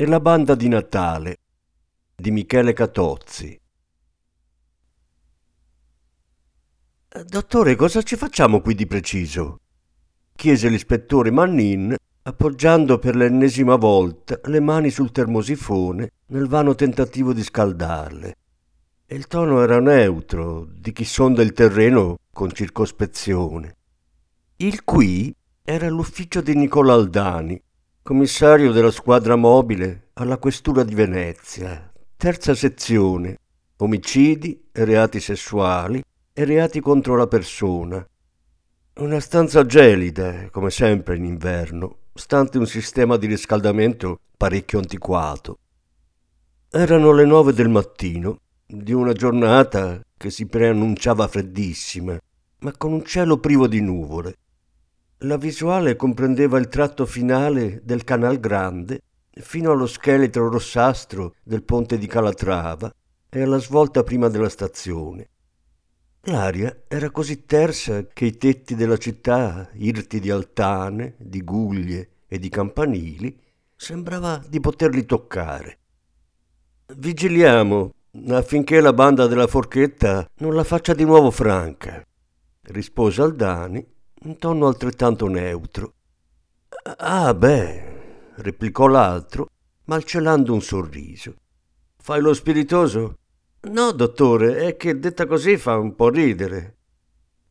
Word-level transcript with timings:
e 0.00 0.06
la 0.06 0.20
banda 0.20 0.54
di 0.54 0.68
Natale 0.68 1.38
di 2.14 2.30
Michele 2.30 2.72
Catozzi. 2.72 3.60
Dottore, 7.24 7.74
cosa 7.74 8.02
ci 8.02 8.14
facciamo 8.14 8.60
qui 8.60 8.76
di 8.76 8.86
preciso? 8.86 9.58
chiese 10.36 10.68
l'ispettore 10.68 11.32
Mannin, 11.32 11.96
appoggiando 12.22 13.00
per 13.00 13.16
l'ennesima 13.16 13.74
volta 13.74 14.38
le 14.44 14.60
mani 14.60 14.90
sul 14.90 15.10
termosifone 15.10 16.12
nel 16.26 16.46
vano 16.46 16.76
tentativo 16.76 17.32
di 17.32 17.42
scaldarle. 17.42 18.36
Il 19.06 19.26
tono 19.26 19.62
era 19.62 19.80
neutro, 19.80 20.64
di 20.64 20.92
chi 20.92 21.04
sonda 21.04 21.42
il 21.42 21.52
terreno 21.52 22.18
con 22.32 22.52
circospezione. 22.52 23.74
Il 24.58 24.84
qui 24.84 25.34
era 25.64 25.88
l'ufficio 25.88 26.40
di 26.40 26.54
Nicola 26.54 26.92
Aldani, 26.92 27.60
commissario 28.08 28.72
della 28.72 28.90
squadra 28.90 29.36
mobile 29.36 30.12
alla 30.14 30.38
questura 30.38 30.82
di 30.82 30.94
Venezia, 30.94 31.92
terza 32.16 32.54
sezione, 32.54 33.36
omicidi, 33.76 34.70
reati 34.72 35.20
sessuali 35.20 36.02
e 36.32 36.44
reati 36.46 36.80
contro 36.80 37.16
la 37.16 37.26
persona. 37.26 38.02
Una 39.00 39.20
stanza 39.20 39.66
gelida, 39.66 40.48
come 40.50 40.70
sempre 40.70 41.16
in 41.16 41.26
inverno, 41.26 41.96
stante 42.14 42.56
un 42.56 42.66
sistema 42.66 43.18
di 43.18 43.26
riscaldamento 43.26 44.20
parecchio 44.38 44.78
antiquato. 44.78 45.58
Erano 46.70 47.12
le 47.12 47.26
nove 47.26 47.52
del 47.52 47.68
mattino 47.68 48.38
di 48.64 48.94
una 48.94 49.12
giornata 49.12 50.00
che 50.16 50.30
si 50.30 50.46
preannunciava 50.46 51.28
freddissima, 51.28 52.18
ma 52.60 52.72
con 52.74 52.90
un 52.90 53.04
cielo 53.04 53.36
privo 53.36 53.66
di 53.66 53.82
nuvole. 53.82 54.34
La 55.22 55.36
visuale 55.36 55.96
comprendeva 55.96 56.60
il 56.60 56.68
tratto 56.68 57.04
finale 57.04 57.80
del 57.82 58.04
Canal 58.04 58.38
Grande 58.38 59.00
fino 59.32 59.72
allo 59.72 59.86
scheletro 59.86 60.48
rossastro 60.48 61.34
del 61.42 61.64
ponte 61.64 61.98
di 61.98 62.06
Calatrava 62.06 62.94
e 63.28 63.42
alla 63.42 63.58
svolta 63.58 64.04
prima 64.04 64.28
della 64.28 64.48
stazione. 64.48 65.28
L'aria 66.22 66.84
era 66.86 67.10
così 67.10 67.46
tersa 67.46 68.06
che 68.06 68.26
i 68.26 68.36
tetti 68.36 68.76
della 68.76 68.96
città, 68.96 69.68
irti 69.72 70.20
di 70.20 70.30
altane, 70.30 71.16
di 71.18 71.42
guglie 71.42 72.10
e 72.28 72.38
di 72.38 72.48
campanili, 72.48 73.36
sembrava 73.74 74.40
di 74.46 74.60
poterli 74.60 75.04
toccare. 75.04 75.78
Vigiliamo 76.94 77.92
affinché 78.28 78.80
la 78.80 78.92
banda 78.92 79.26
della 79.26 79.48
forchetta 79.48 80.30
non 80.36 80.54
la 80.54 80.62
faccia 80.62 80.94
di 80.94 81.04
nuovo 81.04 81.32
franca, 81.32 82.06
rispose 82.62 83.20
Aldani 83.20 83.96
in 84.22 84.38
tono 84.38 84.66
altrettanto 84.66 85.26
neutro. 85.26 85.94
Ah, 86.96 87.34
beh, 87.34 88.32
replicò 88.36 88.86
l'altro, 88.86 89.48
malcelando 89.84 90.52
un 90.52 90.62
sorriso. 90.62 91.34
Fai 91.96 92.20
lo 92.20 92.34
spiritoso? 92.34 93.16
No, 93.70 93.92
dottore, 93.92 94.58
è 94.58 94.76
che 94.76 94.98
detta 94.98 95.26
così 95.26 95.56
fa 95.56 95.76
un 95.76 95.94
po' 95.94 96.08
ridere. 96.08 96.76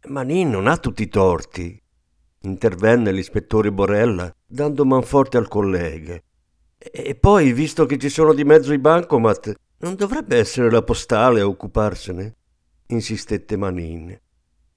Manin 0.07 0.49
non 0.49 0.67
ha 0.67 0.77
tutti 0.77 1.03
i 1.03 1.09
torti, 1.09 1.79
intervenne 2.41 3.11
l'ispettore 3.11 3.71
Borella, 3.71 4.33
dando 4.45 4.85
manforte 4.85 5.37
al 5.37 5.47
collega. 5.47 6.19
E 6.77 7.15
poi, 7.15 7.51
visto 7.53 7.85
che 7.85 7.97
ci 7.97 8.09
sono 8.09 8.33
di 8.33 8.43
mezzo 8.43 8.71
i 8.71 8.79
bancomat, 8.79 9.53
non 9.79 9.95
dovrebbe 9.95 10.37
essere 10.37 10.71
la 10.71 10.81
postale 10.81 11.41
a 11.41 11.47
occuparsene? 11.47 12.35
insistette 12.87 13.57
Manin. 13.57 14.17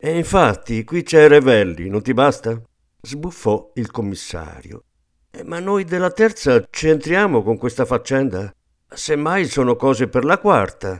E 0.02 0.16
infatti 0.16 0.82
qui 0.82 1.02
c'è 1.02 1.28
Revelli, 1.28 1.90
non 1.90 2.00
ti 2.00 2.14
basta? 2.14 2.58
sbuffò 3.02 3.72
il 3.74 3.90
commissario. 3.90 4.84
Eh, 5.30 5.44
ma 5.44 5.60
noi 5.60 5.84
della 5.84 6.10
terza 6.10 6.66
ci 6.70 6.88
entriamo 6.88 7.42
con 7.42 7.58
questa 7.58 7.84
faccenda? 7.84 8.50
Semmai 8.88 9.44
sono 9.44 9.76
cose 9.76 10.08
per 10.08 10.24
la 10.24 10.38
quarta. 10.38 10.98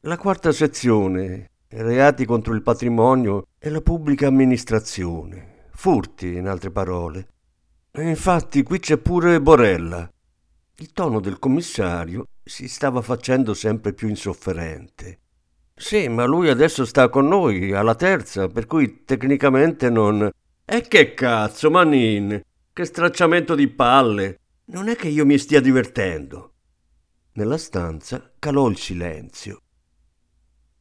La 0.00 0.16
quarta 0.16 0.50
sezione, 0.50 1.50
reati 1.68 2.24
contro 2.24 2.54
il 2.54 2.62
patrimonio 2.62 3.46
e 3.56 3.70
la 3.70 3.80
pubblica 3.80 4.26
amministrazione, 4.26 5.66
furti 5.70 6.34
in 6.34 6.48
altre 6.48 6.72
parole. 6.72 7.28
E 7.92 8.02
infatti 8.02 8.64
qui 8.64 8.80
c'è 8.80 8.96
pure 8.96 9.40
Borella. 9.40 10.10
Il 10.78 10.92
tono 10.92 11.20
del 11.20 11.38
commissario 11.38 12.26
si 12.42 12.66
stava 12.66 13.00
facendo 13.00 13.54
sempre 13.54 13.92
più 13.92 14.08
insofferente. 14.08 15.20
Sì, 15.78 16.08
ma 16.08 16.24
lui 16.24 16.48
adesso 16.48 16.84
sta 16.84 17.08
con 17.08 17.28
noi, 17.28 17.72
alla 17.72 17.94
terza, 17.94 18.48
per 18.48 18.66
cui 18.66 19.04
tecnicamente 19.04 19.88
non... 19.88 20.28
E 20.64 20.80
che 20.82 21.14
cazzo, 21.14 21.70
Manin? 21.70 22.42
Che 22.72 22.84
stracciamento 22.84 23.54
di 23.54 23.68
palle! 23.68 24.40
Non 24.66 24.88
è 24.88 24.96
che 24.96 25.08
io 25.08 25.24
mi 25.24 25.38
stia 25.38 25.60
divertendo. 25.60 26.54
Nella 27.34 27.56
stanza 27.56 28.32
calò 28.38 28.68
il 28.68 28.76
silenzio. 28.76 29.62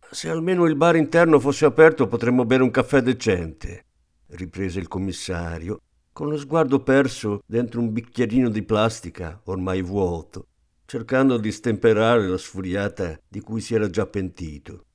Se 0.09 0.29
almeno 0.29 0.65
il 0.65 0.75
bar 0.75 0.95
interno 0.95 1.39
fosse 1.39 1.65
aperto 1.65 2.07
potremmo 2.07 2.45
bere 2.45 2.63
un 2.63 2.71
caffè 2.71 3.01
decente, 3.01 3.85
riprese 4.29 4.79
il 4.79 4.87
commissario, 4.87 5.79
con 6.11 6.27
lo 6.27 6.37
sguardo 6.37 6.81
perso 6.81 7.41
dentro 7.45 7.79
un 7.79 7.93
bicchierino 7.93 8.49
di 8.49 8.63
plastica 8.63 9.39
ormai 9.45 9.83
vuoto, 9.83 10.47
cercando 10.85 11.37
di 11.37 11.51
stemperare 11.51 12.27
la 12.27 12.37
sfuriata 12.37 13.19
di 13.27 13.39
cui 13.39 13.61
si 13.61 13.75
era 13.75 13.89
già 13.89 14.07
pentito. 14.07 14.86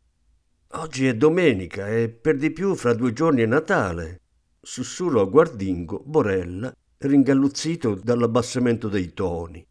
Oggi 0.75 1.07
è 1.07 1.15
domenica 1.15 1.87
e 1.89 2.09
per 2.09 2.39
di 2.39 2.51
più 2.51 2.75
fra 2.75 2.95
due 2.95 3.13
giorni 3.13 3.43
è 3.43 3.47
Natale. 3.47 4.23
Sussurrò 4.59 5.21
a 5.21 5.27
guardingo 5.27 6.03
Borella, 6.03 6.75
ringalluzzito 6.97 7.95
dall'abbassamento 7.95 8.89
dei 8.89 9.13
toni. 9.13 9.67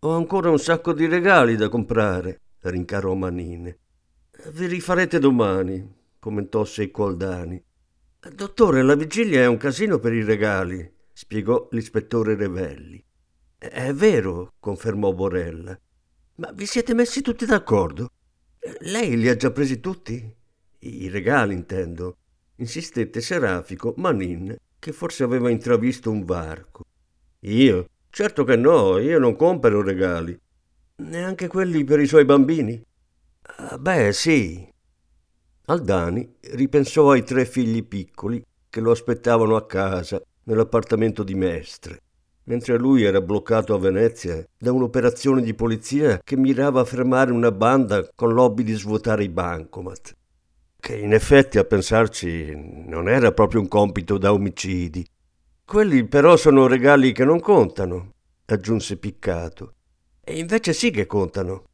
Ho 0.00 0.14
ancora 0.14 0.48
un 0.48 0.60
sacco 0.60 0.92
di 0.92 1.06
regali 1.06 1.56
da 1.56 1.68
comprare, 1.68 2.42
rincarò 2.60 3.14
Manine. 3.14 3.78
Vi 4.52 4.66
rifarete 4.66 5.18
domani, 5.18 5.84
commentò 6.20 6.64
Secco 6.64 7.06
Aldani. 7.06 7.60
Dottore, 8.32 8.82
la 8.82 8.94
vigilia 8.94 9.40
è 9.40 9.46
un 9.46 9.56
casino 9.56 9.98
per 9.98 10.12
i 10.12 10.22
regali, 10.22 10.88
spiegò 11.12 11.66
l'ispettore 11.72 12.36
Revelli. 12.36 13.04
È 13.58 13.92
vero, 13.92 14.52
confermò 14.60 15.12
Borella. 15.12 15.76
Ma 16.36 16.52
vi 16.52 16.66
siete 16.66 16.94
messi 16.94 17.20
tutti 17.20 17.44
d'accordo? 17.46 18.12
Lei 18.80 19.16
li 19.16 19.28
ha 19.28 19.36
già 19.36 19.50
presi 19.50 19.80
tutti? 19.80 20.34
I 20.86 21.08
regali, 21.08 21.54
intendo, 21.54 22.16
insistette 22.56 23.20
Serafico 23.20 23.94
Manin, 23.96 24.56
che 24.78 24.92
forse 24.92 25.24
aveva 25.24 25.50
intravisto 25.50 26.10
un 26.10 26.24
varco. 26.24 26.84
Io? 27.40 27.88
Certo 28.10 28.44
che 28.44 28.56
no, 28.56 28.98
io 28.98 29.18
non 29.18 29.36
compro 29.36 29.82
regali. 29.82 30.38
Neanche 30.96 31.48
quelli 31.48 31.84
per 31.84 32.00
i 32.00 32.06
suoi 32.06 32.24
bambini? 32.24 32.82
Ah, 33.42 33.78
beh, 33.78 34.12
sì. 34.12 34.66
Aldani 35.66 36.36
ripensò 36.52 37.10
ai 37.10 37.24
tre 37.24 37.44
figli 37.44 37.84
piccoli 37.84 38.42
che 38.70 38.80
lo 38.80 38.92
aspettavano 38.92 39.56
a 39.56 39.66
casa, 39.66 40.22
nell'appartamento 40.44 41.22
di 41.22 41.34
Mestre 41.34 42.00
mentre 42.46 42.78
lui 42.78 43.02
era 43.02 43.20
bloccato 43.20 43.74
a 43.74 43.78
Venezia 43.78 44.44
da 44.58 44.72
un'operazione 44.72 45.42
di 45.42 45.54
polizia 45.54 46.20
che 46.22 46.36
mirava 46.36 46.80
a 46.80 46.84
fermare 46.84 47.32
una 47.32 47.50
banda 47.50 48.08
con 48.14 48.32
l'hobby 48.32 48.62
di 48.62 48.74
svuotare 48.74 49.24
i 49.24 49.28
bancomat. 49.28 50.14
Che 50.78 50.96
in 50.96 51.12
effetti, 51.12 51.58
a 51.58 51.64
pensarci, 51.64 52.52
non 52.86 53.08
era 53.08 53.32
proprio 53.32 53.60
un 53.60 53.68
compito 53.68 54.18
da 54.18 54.32
omicidi. 54.32 55.06
Quelli 55.64 56.06
però 56.06 56.36
sono 56.36 56.66
regali 56.66 57.12
che 57.12 57.24
non 57.24 57.40
contano, 57.40 58.12
aggiunse 58.44 58.96
piccato. 58.98 59.74
E 60.22 60.38
invece 60.38 60.72
sì 60.72 60.90
che 60.90 61.06
contano. 61.06 61.64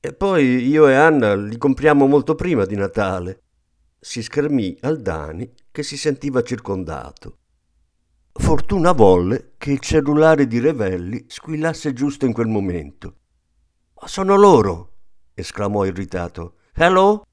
E 0.00 0.12
poi 0.12 0.66
io 0.66 0.88
e 0.88 0.94
Anna 0.94 1.34
li 1.34 1.56
compriamo 1.56 2.06
molto 2.06 2.34
prima 2.34 2.64
di 2.64 2.76
Natale. 2.76 3.42
Si 3.98 4.22
schermì 4.22 4.76
Aldani 4.80 5.52
che 5.70 5.82
si 5.82 5.96
sentiva 5.96 6.42
circondato. 6.42 7.38
Fortuna 8.32 8.92
volle 8.92 9.52
che 9.58 9.72
il 9.72 9.78
cellulare 9.78 10.46
di 10.46 10.58
Revelli 10.58 11.24
squillasse 11.28 11.92
giusto 11.92 12.26
in 12.26 12.32
quel 12.32 12.48
momento. 12.48 13.16
Sono 14.04 14.36
loro! 14.36 14.92
esclamò 15.34 15.84
irritato. 15.84 16.56
Hello? 16.74 17.24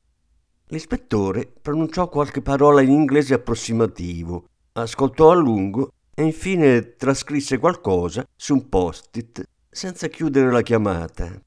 L'ispettore 0.71 1.51
pronunciò 1.61 2.09
qualche 2.09 2.43
parola 2.43 2.81
in 2.81 2.91
inglese 2.91 3.33
approssimativo, 3.33 4.49
ascoltò 4.73 5.31
a 5.31 5.35
lungo 5.35 5.93
e 6.13 6.23
infine 6.23 6.95
trascrisse 6.95 7.57
qualcosa 7.57 8.23
su 8.35 8.53
un 8.53 8.69
post-it 8.69 9.43
senza 9.67 10.07
chiudere 10.09 10.51
la 10.51 10.61
chiamata. 10.61 11.41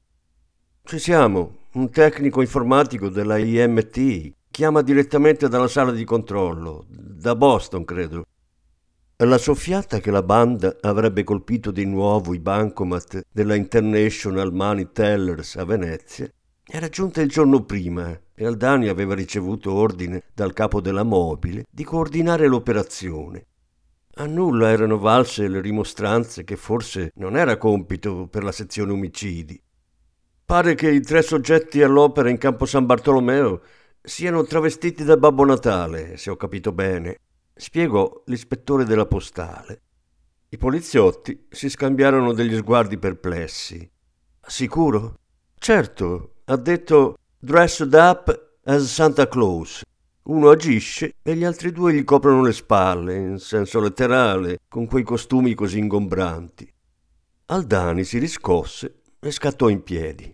Ci 0.83 0.99
siamo, 0.99 1.59
un 1.73 1.89
tecnico 1.89 2.41
informatico 2.41 3.07
della 3.07 3.37
IMT 3.37 4.33
chiama 4.51 4.81
direttamente 4.81 5.47
dalla 5.47 5.69
sala 5.69 5.91
di 5.91 6.03
controllo, 6.03 6.85
da 6.89 7.33
Boston 7.33 7.85
credo. 7.85 8.25
La 9.23 9.37
soffiata 9.37 9.99
che 9.99 10.11
la 10.11 10.21
banda 10.21 10.75
avrebbe 10.81 11.23
colpito 11.23 11.71
di 11.71 11.85
nuovo 11.85 12.33
i 12.33 12.39
bancomat 12.39 13.21
della 13.31 13.55
International 13.55 14.51
Money 14.51 14.89
Tellers 14.91 15.55
a 15.55 15.63
Venezia 15.63 16.29
era 16.65 16.89
giunta 16.89 17.21
il 17.21 17.29
giorno 17.29 17.63
prima 17.63 18.19
e 18.35 18.45
Aldani 18.45 18.87
aveva 18.87 19.13
ricevuto 19.13 19.73
ordine 19.73 20.23
dal 20.33 20.53
capo 20.53 20.81
della 20.81 21.03
mobile 21.03 21.65
di 21.69 21.83
coordinare 21.83 22.47
l'operazione. 22.47 23.45
A 24.15 24.25
nulla 24.25 24.69
erano 24.69 24.97
valse 24.97 25.47
le 25.47 25.59
rimostranze 25.59 26.43
che 26.43 26.55
forse 26.55 27.11
non 27.15 27.35
era 27.35 27.57
compito 27.57 28.27
per 28.27 28.43
la 28.43 28.51
sezione 28.51 28.91
omicidi. 28.91 29.59
Pare 30.45 30.75
che 30.75 30.91
i 30.91 31.01
tre 31.01 31.21
soggetti 31.21 31.81
all'opera 31.81 32.29
in 32.29 32.37
campo 32.37 32.65
San 32.65 32.85
Bartolomeo 32.85 33.61
siano 34.01 34.43
travestiti 34.43 35.03
da 35.03 35.17
Babbo 35.17 35.45
Natale, 35.45 36.17
se 36.17 36.29
ho 36.29 36.35
capito 36.35 36.71
bene, 36.71 37.17
spiegò 37.55 38.23
l'ispettore 38.25 38.83
della 38.83 39.05
postale. 39.05 39.81
I 40.49 40.57
poliziotti 40.57 41.47
si 41.49 41.69
scambiarono 41.69 42.33
degli 42.33 42.55
sguardi 42.55 42.99
perplessi. 42.99 43.89
Sicuro? 44.45 45.15
Certo, 45.57 46.35
ha 46.45 46.55
detto 46.57 47.15
dressed 47.45 47.93
up 47.93 48.33
as 48.63 48.89
Santa 48.89 49.27
Claus. 49.27 49.81
Uno 50.27 50.49
agisce 50.49 51.15
e 51.21 51.35
gli 51.35 51.43
altri 51.43 51.73
due 51.73 51.93
gli 51.93 52.05
coprono 52.05 52.41
le 52.41 52.53
spalle, 52.53 53.17
in 53.17 53.37
senso 53.37 53.81
letterale, 53.81 54.59
con 54.69 54.85
quei 54.85 55.03
costumi 55.03 55.53
così 55.53 55.79
ingombranti. 55.79 56.71
Aldani 57.47 58.05
si 58.05 58.17
riscosse 58.17 59.01
e 59.19 59.29
scattò 59.29 59.67
in 59.67 59.83
piedi. 59.83 60.33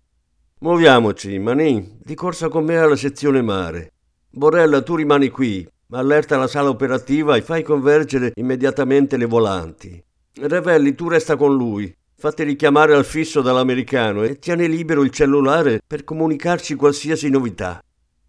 Muoviamoci, 0.59 1.39
Manin, 1.39 1.97
di 1.99 2.13
corsa 2.13 2.47
con 2.47 2.63
me 2.63 2.77
alla 2.77 2.95
sezione 2.95 3.41
mare. 3.41 3.93
Borella, 4.29 4.83
tu 4.83 4.93
rimani 4.93 5.29
qui, 5.29 5.67
allerta 5.89 6.37
la 6.37 6.47
sala 6.47 6.69
operativa 6.69 7.35
e 7.35 7.41
fai 7.41 7.63
convergere 7.63 8.33
immediatamente 8.35 9.17
le 9.17 9.25
volanti. 9.25 10.03
Revelli, 10.41 10.93
tu 10.93 11.07
resta 11.07 11.35
con 11.35 11.55
lui. 11.55 11.91
Fatti 12.19 12.43
richiamare 12.43 12.93
al 12.95 13.05
fisso 13.05 13.39
dall'americano 13.41 14.23
e 14.23 14.39
tieni 14.39 14.67
libero 14.67 15.03
il 15.03 15.09
cellulare 15.09 15.79
per 15.87 16.03
comunicarci 16.03 16.75
qualsiasi 16.75 17.29
novità. 17.29 17.81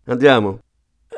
Andiamo. 0.04 0.60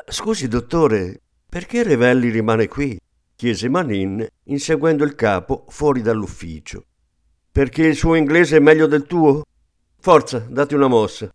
Scusi, 0.07 0.47
dottore, 0.47 1.21
perché 1.47 1.83
Revelli 1.83 2.29
rimane 2.29 2.67
qui? 2.67 2.99
chiese 3.35 3.69
Manin, 3.69 4.25
inseguendo 4.45 5.03
il 5.03 5.13
capo 5.13 5.65
fuori 5.67 6.01
dall'ufficio. 6.01 6.85
Perché 7.51 7.85
il 7.85 7.95
suo 7.95 8.15
inglese 8.15 8.57
è 8.57 8.59
meglio 8.59 8.87
del 8.87 9.05
tuo? 9.05 9.43
Forza, 9.99 10.39
date 10.39 10.73
una 10.73 10.87
mossa. 10.87 11.31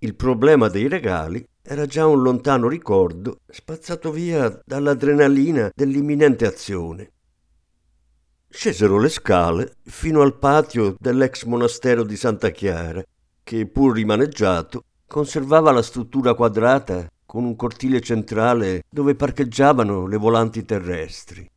Il 0.00 0.14
problema 0.14 0.68
dei 0.68 0.88
regali 0.88 1.42
era 1.62 1.86
già 1.86 2.06
un 2.06 2.20
lontano 2.20 2.68
ricordo 2.68 3.38
spazzato 3.48 4.12
via 4.12 4.60
dall'adrenalina 4.62 5.70
dell'imminente 5.74 6.44
azione. 6.44 7.12
Scesero 8.52 8.98
le 8.98 9.08
scale 9.08 9.76
fino 9.84 10.22
al 10.22 10.36
patio 10.36 10.96
dell'ex 10.98 11.44
monastero 11.44 12.02
di 12.02 12.16
Santa 12.16 12.50
Chiara, 12.50 13.00
che 13.44 13.66
pur 13.66 13.94
rimaneggiato 13.94 14.82
conservava 15.06 15.70
la 15.70 15.82
struttura 15.82 16.34
quadrata 16.34 17.08
con 17.24 17.44
un 17.44 17.54
cortile 17.54 18.00
centrale 18.00 18.82
dove 18.90 19.14
parcheggiavano 19.14 20.04
le 20.08 20.16
volanti 20.16 20.64
terrestri. 20.64 21.48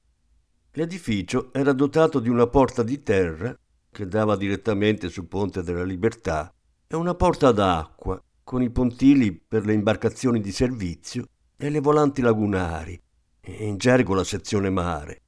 L'edificio 0.74 1.52
era 1.52 1.74
dotato 1.74 2.20
di 2.20 2.30
una 2.30 2.46
porta 2.46 2.84
di 2.84 3.02
terra 3.02 3.58
che 3.92 4.08
dava 4.08 4.36
direttamente 4.36 5.10
sul 5.10 5.26
Ponte 5.26 5.64
della 5.64 5.84
Libertà 5.84 6.54
e 6.88 6.96
una 6.96 7.16
porta 7.16 7.52
d'acqua 7.52 8.22
con 8.44 8.62
i 8.62 8.70
pontili 8.70 9.34
per 9.34 9.66
le 9.66 9.74
imbarcazioni 9.74 10.40
di 10.40 10.52
servizio 10.52 11.26
e 11.58 11.72
le 11.72 11.80
volanti 11.80 12.22
lagunari, 12.22 12.98
in 13.46 13.78
gergo 13.78 14.14
la 14.14 14.24
sezione 14.24 14.70
mare. 14.70 15.23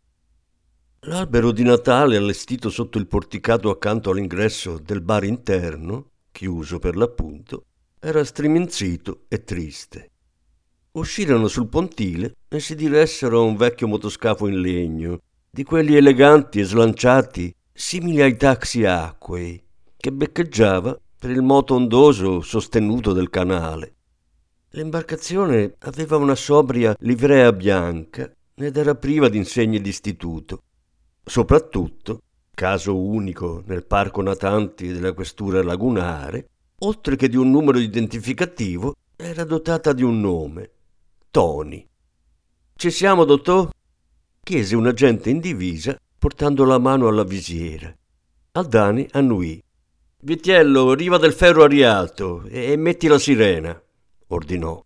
L'albero 1.07 1.51
di 1.51 1.61
Natale 1.61 2.17
allestito 2.17 2.71
sotto 2.71 2.97
il 2.97 3.05
porticato 3.05 3.69
accanto 3.69 4.09
all'ingresso 4.09 4.79
del 4.79 5.01
bar 5.01 5.23
interno, 5.23 6.09
chiuso 6.31 6.79
per 6.79 6.95
l'appunto, 6.95 7.65
era 7.99 8.23
striminzito 8.23 9.25
e 9.27 9.43
triste. 9.43 10.09
Uscirono 10.93 11.47
sul 11.47 11.67
pontile 11.67 12.37
e 12.47 12.59
si 12.59 12.73
diressero 12.73 13.37
a 13.37 13.43
un 13.43 13.55
vecchio 13.55 13.87
motoscafo 13.87 14.47
in 14.47 14.59
legno, 14.59 15.19
di 15.47 15.63
quelli 15.63 15.95
eleganti 15.95 16.59
e 16.59 16.63
slanciati, 16.63 17.53
simili 17.71 18.21
ai 18.21 18.35
taxi 18.35 18.83
acquei, 18.83 19.63
che 19.95 20.11
beccheggiava 20.11 20.99
per 21.19 21.29
il 21.29 21.43
moto 21.43 21.75
ondoso 21.75 22.41
sostenuto 22.41 23.13
del 23.13 23.29
canale. 23.29 23.93
L'imbarcazione 24.71 25.75
aveva 25.81 26.17
una 26.17 26.35
sobria 26.35 26.95
livrea 27.01 27.51
bianca 27.53 28.31
ed 28.55 28.75
era 28.75 28.95
priva 28.95 29.29
di 29.29 29.37
insegne 29.37 29.79
d'istituto. 29.79 30.61
Soprattutto, 31.27 32.21
caso 32.53 32.95
unico 32.95 33.63
nel 33.65 33.83
parco 33.83 34.21
natanti 34.21 34.91
della 34.91 35.13
questura 35.13 35.63
lagunare, 35.63 36.49
oltre 36.79 37.15
che 37.15 37.27
di 37.27 37.35
un 37.35 37.49
numero 37.49 37.79
identificativo, 37.79 38.93
era 39.15 39.43
dotata 39.43 39.91
di 39.91 40.03
un 40.03 40.21
nome, 40.21 40.69
Tony. 41.31 41.85
Ci 42.75 42.91
siamo, 42.91 43.25
dottor? 43.25 43.71
chiese 44.43 44.75
un 44.75 44.85
agente 44.85 45.31
in 45.31 45.39
divisa 45.39 45.97
portando 46.19 46.63
la 46.63 46.77
mano 46.77 47.07
alla 47.07 47.23
visiera. 47.23 47.91
Aldani 48.51 49.07
annuì. 49.11 49.59
Vitiello, 50.21 50.93
riva 50.93 51.17
del 51.17 51.33
ferro 51.33 51.63
a 51.63 51.67
rialto 51.67 52.43
e 52.45 52.75
metti 52.77 53.07
la 53.07 53.17
sirena, 53.17 53.81
ordinò. 54.27 54.79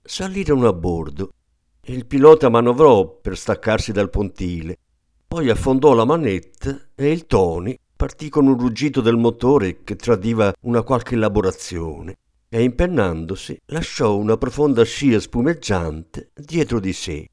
Salirono 0.00 0.68
a 0.68 0.72
bordo 0.72 1.30
e 1.80 1.92
il 1.92 2.06
pilota 2.06 2.48
manovrò 2.48 3.06
per 3.06 3.36
staccarsi 3.36 3.90
dal 3.90 4.10
pontile 4.10 4.78
poi 5.34 5.50
affondò 5.50 5.94
la 5.94 6.04
manetta 6.04 6.80
e 6.94 7.10
il 7.10 7.26
Tony 7.26 7.76
partì 7.96 8.28
con 8.28 8.46
un 8.46 8.56
ruggito 8.56 9.00
del 9.00 9.16
motore 9.16 9.82
che 9.82 9.96
tradiva 9.96 10.52
una 10.60 10.82
qualche 10.82 11.16
elaborazione 11.16 12.14
e 12.48 12.62
impennandosi 12.62 13.62
lasciò 13.66 14.14
una 14.16 14.36
profonda 14.36 14.84
scia 14.84 15.18
spumeggiante 15.18 16.30
dietro 16.34 16.78
di 16.78 16.92
sé. 16.92 17.28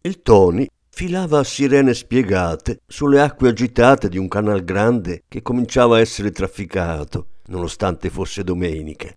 Il 0.00 0.20
Tony 0.22 0.66
filava 0.88 1.38
a 1.38 1.44
sirene 1.44 1.94
spiegate 1.94 2.80
sulle 2.88 3.20
acque 3.20 3.50
agitate 3.50 4.08
di 4.08 4.18
un 4.18 4.26
canal 4.26 4.64
grande 4.64 5.22
che 5.28 5.42
cominciava 5.42 5.98
a 5.98 6.00
essere 6.00 6.32
trafficato, 6.32 7.34
nonostante 7.50 8.10
fosse 8.10 8.42
domenica. 8.42 9.14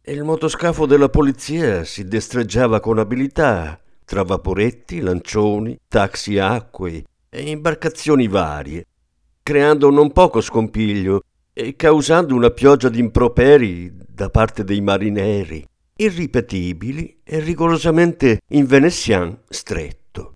E 0.00 0.12
il 0.14 0.24
motoscafo 0.24 0.86
della 0.86 1.10
polizia 1.10 1.84
si 1.84 2.06
destreggiava 2.06 2.80
con 2.80 2.98
abilità 2.98 3.78
tra 4.06 4.22
vaporetti, 4.22 5.00
lancioni, 5.00 5.76
taxi 5.88 6.38
acquei 6.38 7.04
e 7.28 7.50
imbarcazioni 7.50 8.28
varie, 8.28 8.86
creando 9.42 9.90
non 9.90 10.12
poco 10.12 10.40
scompiglio 10.40 11.22
e 11.52 11.74
causando 11.74 12.34
una 12.34 12.50
pioggia 12.50 12.88
di 12.88 13.00
improperi 13.00 13.92
da 14.08 14.30
parte 14.30 14.62
dei 14.62 14.80
marineri, 14.80 15.66
irripetibili 15.96 17.20
e 17.24 17.40
rigorosamente 17.40 18.40
in 18.50 18.64
venezian 18.66 19.36
stretto. 19.48 20.34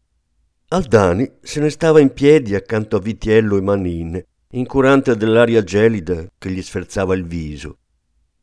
Aldani 0.68 1.30
se 1.40 1.60
ne 1.60 1.70
stava 1.70 2.00
in 2.00 2.12
piedi 2.12 2.54
accanto 2.54 2.96
a 2.96 3.00
Vitiello 3.00 3.56
e 3.56 3.60
Manin, 3.60 4.22
incurante 4.52 5.16
dell'aria 5.16 5.62
gelida 5.62 6.26
che 6.36 6.50
gli 6.50 6.62
sferzava 6.62 7.14
il 7.14 7.24
viso. 7.24 7.76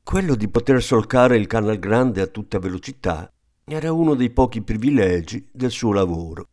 Quello 0.03 0.35
di 0.35 0.47
poter 0.47 0.81
solcare 0.81 1.35
il 1.35 1.47
canal 1.47 1.79
grande 1.79 2.21
a 2.21 2.27
tutta 2.27 2.59
velocità 2.59 3.29
era 3.69 3.91
uno 3.91 4.15
dei 4.15 4.29
pochi 4.29 4.61
privilegi 4.61 5.45
del 5.51 5.71
suo 5.71 5.91
lavoro. 5.91 6.47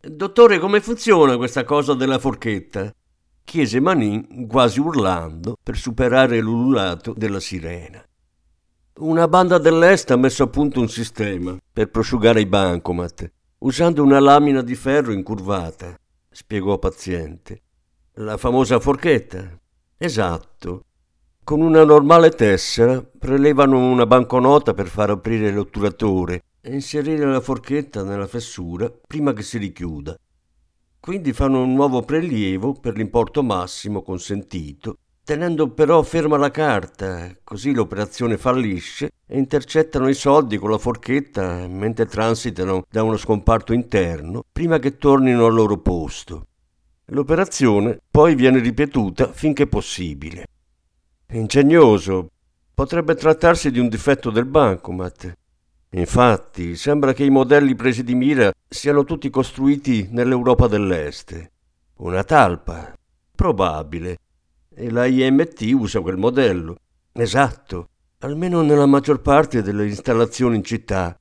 Dottore, 0.00 0.58
come 0.58 0.80
funziona 0.80 1.36
questa 1.36 1.62
cosa 1.62 1.94
della 1.94 2.18
forchetta? 2.18 2.92
chiese 3.44 3.78
Manin 3.78 4.48
quasi 4.48 4.80
urlando 4.80 5.56
per 5.62 5.76
superare 5.76 6.40
l'ululato 6.40 7.14
della 7.16 7.38
sirena. 7.38 8.04
Una 8.94 9.28
banda 9.28 9.58
dell'Est 9.58 10.10
ha 10.10 10.16
messo 10.16 10.42
a 10.42 10.48
punto 10.48 10.80
un 10.80 10.88
sistema 10.88 11.56
per 11.72 11.90
prosciugare 11.90 12.40
i 12.40 12.46
bancomat, 12.46 13.30
usando 13.58 14.02
una 14.02 14.18
lamina 14.18 14.62
di 14.62 14.74
ferro 14.74 15.12
incurvata, 15.12 15.94
spiegò 16.28 16.76
paziente. 16.78 17.62
La 18.14 18.36
famosa 18.36 18.80
forchetta? 18.80 19.58
Esatto. 19.96 20.86
Con 21.52 21.60
una 21.60 21.84
normale 21.84 22.30
tessera 22.30 23.02
prelevano 23.02 23.76
una 23.76 24.06
banconota 24.06 24.72
per 24.72 24.86
far 24.86 25.10
aprire 25.10 25.50
l'otturatore 25.50 26.44
e 26.62 26.72
inserire 26.72 27.26
la 27.26 27.42
forchetta 27.42 28.02
nella 28.02 28.26
fessura 28.26 28.90
prima 29.06 29.34
che 29.34 29.42
si 29.42 29.58
richiuda. 29.58 30.16
Quindi 30.98 31.34
fanno 31.34 31.60
un 31.60 31.74
nuovo 31.74 32.00
prelievo 32.04 32.72
per 32.72 32.96
l'importo 32.96 33.42
massimo 33.42 34.00
consentito, 34.00 34.96
tenendo 35.22 35.68
però 35.68 36.00
ferma 36.00 36.38
la 36.38 36.50
carta, 36.50 37.36
così 37.44 37.74
l'operazione 37.74 38.38
fallisce 38.38 39.10
e 39.26 39.36
intercettano 39.36 40.08
i 40.08 40.14
soldi 40.14 40.56
con 40.56 40.70
la 40.70 40.78
forchetta 40.78 41.68
mentre 41.68 42.06
transitano 42.06 42.84
da 42.88 43.02
uno 43.02 43.18
scomparto 43.18 43.74
interno 43.74 44.42
prima 44.50 44.78
che 44.78 44.96
tornino 44.96 45.44
al 45.44 45.52
loro 45.52 45.76
posto. 45.76 46.46
L'operazione 47.08 48.00
poi 48.10 48.34
viene 48.34 48.58
ripetuta 48.58 49.30
finché 49.30 49.66
possibile. 49.66 50.46
Ingegnoso, 51.34 52.28
potrebbe 52.74 53.14
trattarsi 53.14 53.70
di 53.70 53.78
un 53.78 53.88
difetto 53.88 54.28
del 54.28 54.44
bancomat. 54.44 55.32
Infatti, 55.92 56.76
sembra 56.76 57.14
che 57.14 57.24
i 57.24 57.30
modelli 57.30 57.74
presi 57.74 58.04
di 58.04 58.14
mira 58.14 58.52
siano 58.68 59.04
tutti 59.04 59.30
costruiti 59.30 60.08
nell'Europa 60.10 60.66
dell'Est. 60.66 61.50
Una 61.96 62.22
talpa. 62.22 62.92
Probabile. 63.34 64.18
E 64.74 64.90
la 64.90 65.06
IMT 65.06 65.62
usa 65.72 66.00
quel 66.00 66.18
modello. 66.18 66.76
Esatto, 67.12 67.88
almeno 68.18 68.60
nella 68.60 68.86
maggior 68.86 69.22
parte 69.22 69.62
delle 69.62 69.86
installazioni 69.86 70.56
in 70.56 70.64
città. 70.64 71.18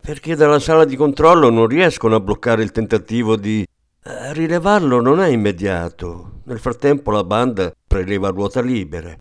Perché 0.00 0.36
dalla 0.36 0.60
sala 0.60 0.84
di 0.84 0.94
controllo 0.94 1.50
non 1.50 1.66
riescono 1.66 2.14
a 2.14 2.20
bloccare 2.20 2.62
il 2.62 2.70
tentativo 2.70 3.34
di... 3.34 3.66
A 4.04 4.32
rilevarlo 4.32 5.00
non 5.00 5.20
è 5.20 5.26
immediato. 5.26 6.40
Nel 6.44 6.60
frattempo 6.60 7.10
la 7.10 7.24
banda 7.24 7.72
preleva 7.84 8.28
ruota 8.28 8.60
libera. 8.60 9.16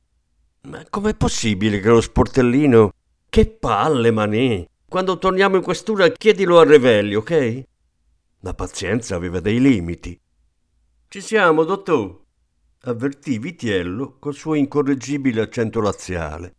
Ma 0.65 0.81
com'è 0.89 1.13
possibile 1.13 1.81
che 1.81 1.89
lo 1.89 1.99
sportellino 1.99 2.93
che 3.27 3.47
palle, 3.47 4.11
Manì! 4.11 4.65
Quando 4.87 5.17
torniamo 5.17 5.57
in 5.57 5.61
questura 5.61 6.07
chiedilo 6.09 6.57
a 6.59 6.63
Revelli, 6.63 7.15
ok? 7.15 7.63
La 8.39 8.53
pazienza 8.53 9.15
aveva 9.15 9.41
dei 9.41 9.59
limiti. 9.59 10.17
Ci 11.09 11.19
siamo, 11.19 11.65
dottor, 11.65 12.17
avvertì 12.83 13.39
Vitiello 13.39 14.15
col 14.19 14.33
suo 14.33 14.53
incorreggibile 14.53 15.41
accento 15.41 15.81
laziale. 15.81 16.55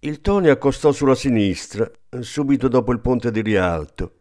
Il 0.00 0.20
Tony 0.20 0.50
accostò 0.50 0.92
sulla 0.92 1.14
sinistra, 1.14 1.90
subito 2.20 2.68
dopo 2.68 2.92
il 2.92 3.00
ponte 3.00 3.30
di 3.30 3.40
Rialto. 3.40 4.12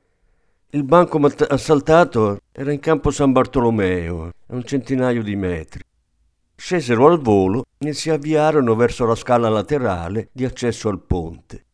Il 0.69 0.85
bancomat 0.85 1.45
assaltato 1.49 2.39
era 2.53 2.71
in 2.71 2.79
campo 2.79 3.11
San 3.11 3.33
Bartolomeo, 3.33 4.27
a 4.47 4.55
un 4.55 4.63
centinaio 4.63 5.21
di 5.21 5.35
metri. 5.35 5.81
Scesero 6.65 7.07
al 7.07 7.19
volo 7.19 7.65
e 7.77 7.91
si 7.91 8.09
avviarono 8.09 8.73
verso 8.73 9.03
la 9.03 9.15
scala 9.15 9.49
laterale 9.49 10.29
di 10.31 10.45
accesso 10.45 10.87
al 10.87 11.01
ponte. 11.01 11.65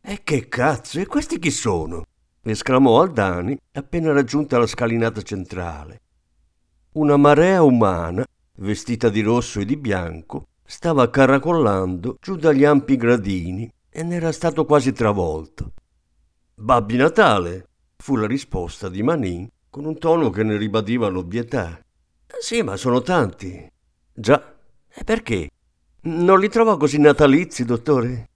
E 0.00 0.20
che 0.22 0.46
cazzo, 0.46 1.00
e 1.00 1.06
questi 1.06 1.40
chi 1.40 1.50
sono? 1.50 2.04
esclamò 2.42 3.02
Aldani 3.02 3.58
appena 3.72 4.12
raggiunta 4.12 4.56
la 4.56 4.68
scalinata 4.68 5.22
centrale. 5.22 6.00
Una 6.92 7.16
marea 7.16 7.64
umana, 7.64 8.24
vestita 8.58 9.08
di 9.08 9.22
rosso 9.22 9.58
e 9.58 9.64
di 9.64 9.76
bianco, 9.76 10.46
stava 10.64 11.10
caracollando 11.10 12.18
giù 12.20 12.36
dagli 12.36 12.64
ampi 12.64 12.94
gradini 12.94 13.68
e 13.90 14.02
n'era 14.04 14.30
stato 14.30 14.64
quasi 14.64 14.92
travolto. 14.92 15.72
Babbi 16.54 16.94
Natale, 16.94 17.70
fu 17.96 18.14
la 18.14 18.28
risposta 18.28 18.88
di 18.88 19.02
Manin 19.02 19.48
con 19.68 19.84
un 19.84 19.98
tono 19.98 20.30
che 20.30 20.44
ne 20.44 20.56
ribadiva 20.56 21.08
l'ovvietà. 21.08 21.84
Sì, 22.38 22.62
ma 22.62 22.76
sono 22.76 23.02
tanti. 23.02 23.68
Già, 24.20 24.52
e 24.92 25.04
perché? 25.04 25.48
Non 26.00 26.40
li 26.40 26.48
trovo 26.48 26.76
così 26.76 26.98
natalizi, 26.98 27.64
dottore? 27.64 28.30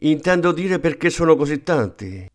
Intendo 0.00 0.52
dire 0.52 0.78
perché 0.78 1.08
sono 1.08 1.36
così 1.36 1.62
tanti. 1.62 2.28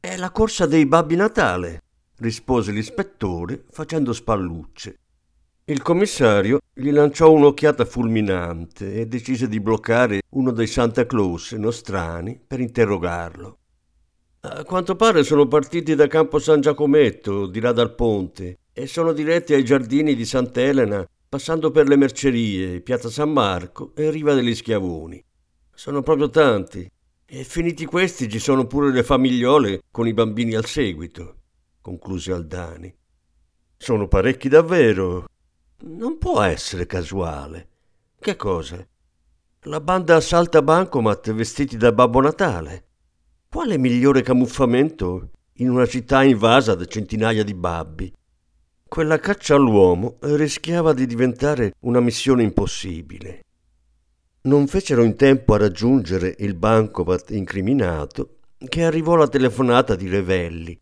È 0.00 0.16
la 0.16 0.30
corsa 0.30 0.64
dei 0.64 0.86
Babbi 0.86 1.16
Natale, 1.16 1.82
rispose 2.20 2.72
l'ispettore 2.72 3.64
facendo 3.70 4.14
spallucce. 4.14 4.96
Il 5.66 5.82
commissario 5.82 6.60
gli 6.72 6.90
lanciò 6.90 7.30
un'occhiata 7.30 7.84
fulminante 7.84 8.94
e 8.94 9.06
decise 9.06 9.46
di 9.46 9.60
bloccare 9.60 10.22
uno 10.30 10.50
dei 10.50 10.66
Santa 10.66 11.04
Claus 11.04 11.52
nostrani 11.52 12.40
per 12.44 12.60
interrogarlo. 12.60 13.58
A 14.40 14.64
quanto 14.64 14.96
pare 14.96 15.24
sono 15.24 15.46
partiti 15.46 15.94
da 15.94 16.06
Campo 16.06 16.38
San 16.38 16.62
Giacometto, 16.62 17.46
di 17.46 17.60
là 17.60 17.72
dal 17.72 17.94
ponte, 17.94 18.60
e 18.72 18.86
sono 18.86 19.12
diretti 19.12 19.52
ai 19.52 19.62
giardini 19.62 20.14
di 20.14 20.24
Sant'Elena 20.24 21.06
passando 21.30 21.70
per 21.70 21.86
le 21.86 21.94
mercerie, 21.94 22.80
Piazza 22.80 23.08
San 23.08 23.30
Marco 23.30 23.92
e 23.94 24.10
Riva 24.10 24.34
degli 24.34 24.52
Schiavoni. 24.52 25.24
Sono 25.72 26.02
proprio 26.02 26.28
tanti. 26.28 26.90
E 27.24 27.44
finiti 27.44 27.84
questi 27.84 28.28
ci 28.28 28.40
sono 28.40 28.66
pure 28.66 28.90
le 28.90 29.04
famigliole 29.04 29.82
con 29.92 30.08
i 30.08 30.12
bambini 30.12 30.56
al 30.56 30.64
seguito, 30.64 31.36
concluse 31.80 32.32
Aldani. 32.32 32.92
Sono 33.76 34.08
parecchi 34.08 34.48
davvero. 34.48 35.26
Non 35.82 36.18
può 36.18 36.42
essere 36.42 36.86
casuale. 36.86 37.68
Che 38.18 38.34
cosa? 38.34 38.84
La 39.66 39.80
banda 39.80 40.16
assalta 40.16 40.62
Bancomat 40.62 41.32
vestiti 41.32 41.76
da 41.76 41.92
Babbo 41.92 42.20
Natale. 42.20 42.88
Quale 43.48 43.78
migliore 43.78 44.22
camuffamento 44.22 45.30
in 45.58 45.70
una 45.70 45.86
città 45.86 46.24
invasa 46.24 46.74
da 46.74 46.86
centinaia 46.86 47.44
di 47.44 47.54
babbi? 47.54 48.12
Quella 48.90 49.20
caccia 49.20 49.54
all'uomo 49.54 50.16
rischiava 50.22 50.92
di 50.92 51.06
diventare 51.06 51.74
una 51.82 52.00
missione 52.00 52.42
impossibile. 52.42 53.44
Non 54.42 54.66
fecero 54.66 55.04
in 55.04 55.14
tempo 55.14 55.54
a 55.54 55.58
raggiungere 55.58 56.34
il 56.40 56.56
bancomat 56.56 57.30
incriminato 57.30 58.38
che 58.58 58.82
arrivò 58.82 59.14
la 59.14 59.28
telefonata 59.28 59.94
di 59.94 60.08
Revelli. 60.08 60.76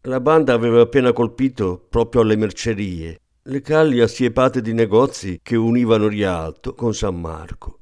La 0.00 0.18
banda 0.18 0.52
aveva 0.52 0.80
appena 0.80 1.12
colpito 1.12 1.86
proprio 1.88 2.22
alle 2.22 2.34
mercerie, 2.34 3.20
le 3.40 3.60
calli 3.60 4.00
assiepate 4.00 4.60
di 4.60 4.72
negozi 4.72 5.38
che 5.40 5.54
univano 5.54 6.08
Rialto 6.08 6.74
con 6.74 6.92
San 6.92 7.20
Marco. 7.20 7.78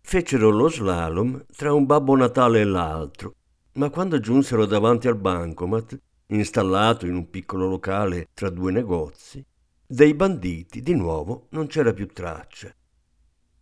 Fecero 0.00 0.48
lo 0.48 0.70
slalom 0.70 1.44
tra 1.54 1.74
un 1.74 1.84
Babbo 1.84 2.16
Natale 2.16 2.62
e 2.62 2.64
l'altro, 2.64 3.34
ma 3.72 3.90
quando 3.90 4.18
giunsero 4.20 4.64
davanti 4.64 5.06
al 5.06 5.16
bancomat 5.16 6.00
installato 6.28 7.06
in 7.06 7.14
un 7.14 7.30
piccolo 7.30 7.68
locale 7.68 8.28
tra 8.34 8.50
due 8.50 8.72
negozi, 8.72 9.44
dei 9.86 10.14
banditi 10.14 10.82
di 10.82 10.94
nuovo 10.94 11.46
non 11.50 11.66
c'era 11.66 11.92
più 11.92 12.06
traccia. 12.06 12.74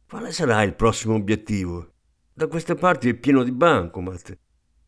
Quale 0.08 0.32
sarà 0.32 0.62
il 0.62 0.75
prossimo 0.75 1.14
obiettivo? 1.14 1.92
Da 2.32 2.49
queste 2.49 2.75
parti 2.75 3.08
è 3.08 3.14
pieno 3.14 3.42
di 3.42 3.52
bancomat 3.52 4.38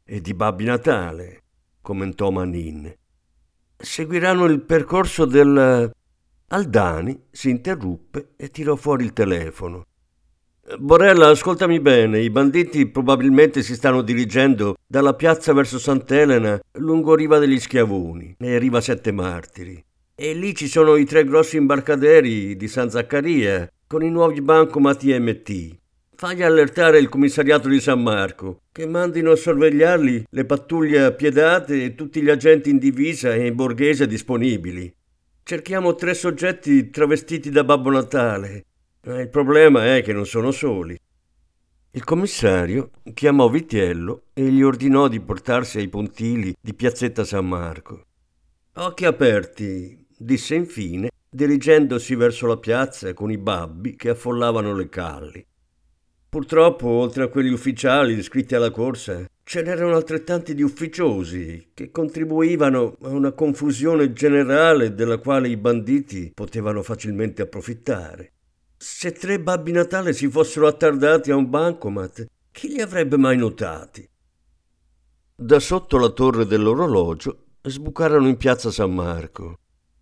e 0.04 0.20
di 0.20 0.35
Babbi 0.35 0.64
Natale, 0.64 1.42
commentò 1.80 2.30
Manin. 2.30 2.92
Seguiranno 3.76 4.44
il 4.47 4.61
percorso 4.62 5.25
del... 5.25 5.92
Aldani 6.50 7.26
si 7.30 7.50
interruppe 7.50 8.32
e 8.37 8.50
tirò 8.50 8.75
fuori 8.75 9.04
il 9.04 9.12
telefono. 9.12 9.88
Borella, 10.76 11.28
ascoltami 11.28 11.80
bene, 11.80 12.20
i 12.20 12.28
banditi 12.28 12.87
probabilmente 12.87 13.62
si 13.62 13.75
stanno 13.75 14.02
dirigendo 14.02 14.76
dalla 14.87 15.14
piazza 15.14 15.54
verso 15.54 15.78
Sant'Elena 15.78 16.60
lungo 16.72 17.14
Riva 17.14 17.38
degli 17.38 17.58
Schiavoni 17.58 18.34
e 18.38 18.58
Riva 18.58 18.82
Sette 18.82 19.10
Martiri. 19.10 19.82
E 20.14 20.34
lì 20.34 20.54
ci 20.54 20.68
sono 20.68 20.96
i 20.96 21.06
tre 21.06 21.25
grossi 21.25 21.56
imbarcaderi 21.56 22.54
di 22.54 22.68
San 22.68 22.90
Zaccaria 22.90 23.66
con 23.87 24.02
i 24.02 24.10
nuovi 24.10 24.42
bancomat 24.42 25.02
IMT. 25.04 25.78
Fagli 26.14 26.42
allertare 26.42 26.98
il 26.98 27.08
commissariato 27.08 27.68
di 27.68 27.80
San 27.80 28.02
Marco, 28.02 28.60
che 28.70 28.84
mandino 28.84 29.30
a 29.30 29.37
sorvegliarli 29.37 30.26
le 30.28 30.44
pattuglie 30.44 31.02
appiedate 31.02 31.82
e 31.82 31.94
tutti 31.94 32.20
gli 32.20 32.28
agenti 32.28 32.68
in 32.68 32.78
divisa 32.78 33.32
e 33.32 33.46
in 33.46 33.54
borghese 33.54 34.06
disponibili. 34.06 34.92
Cerchiamo 35.44 35.94
tre 35.94 36.12
soggetti 36.12 36.90
travestiti 36.90 37.48
da 37.48 37.64
Babbo 37.64 37.90
Natale 37.90 38.66
il 39.17 39.29
problema 39.31 39.97
è 39.97 40.03
che 40.03 40.12
non 40.12 40.27
sono 40.27 40.50
soli. 40.50 40.99
Il 41.93 42.05
commissario 42.05 42.91
chiamò 43.15 43.49
Vitiello 43.49 44.25
e 44.35 44.50
gli 44.50 44.62
ordinò 44.62 45.09
di 45.09 45.21
portarsi 45.21 45.79
ai 45.79 45.88
pontili 45.88 46.55
di 46.61 46.75
Piazzetta 46.75 47.25
San 47.25 47.49
Marco. 47.49 48.05
Occhi 48.75 49.07
aperti, 49.07 50.07
disse 50.17 50.55
infine, 50.55 51.09
dirigendosi 51.31 52.15
verso 52.15 52.47
la 52.47 52.59
piazza 52.59 53.15
con 53.15 53.31
i 53.31 53.38
babbi 53.38 53.97
che 53.97 54.11
affollavano 54.11 54.75
le 54.75 54.88
calli. 54.88 55.45
Purtroppo, 56.29 56.88
oltre 56.88 57.25
a 57.25 57.29
quegli 57.29 57.50
ufficiali 57.50 58.12
iscritti 58.12 58.55
alla 58.55 58.71
corsa, 58.71 59.25
ce 59.43 59.62
n'erano 59.62 59.97
altrettanti 59.97 60.55
di 60.55 60.62
ufficiosi 60.62 61.71
che 61.73 61.91
contribuivano 61.91 62.97
a 63.00 63.09
una 63.09 63.33
confusione 63.33 64.12
generale 64.12 64.95
della 64.95 65.17
quale 65.17 65.49
i 65.49 65.57
banditi 65.57 66.31
potevano 66.35 66.83
facilmente 66.83 67.41
approfittare. 67.41 68.33
Se 68.80 69.11
tre 69.11 69.40
babbi 69.40 69.73
Natale 69.73 70.12
si 70.12 70.30
fossero 70.30 70.68
attardati 70.68 71.32
a 71.32 71.37
un 71.37 71.50
bancomat, 71.50 72.28
chi 72.52 72.68
li 72.68 72.80
avrebbe 72.80 73.16
mai 73.16 73.37
notati? 73.37 74.08
Da 75.35 75.58
sotto 75.58 75.99
la 75.99 76.11
torre 76.11 76.47
dell'orologio 76.47 77.47
sbucarono 77.61 78.28
in 78.28 78.37
piazza 78.37 78.70
San 78.70 78.94
Marco. 78.94 79.58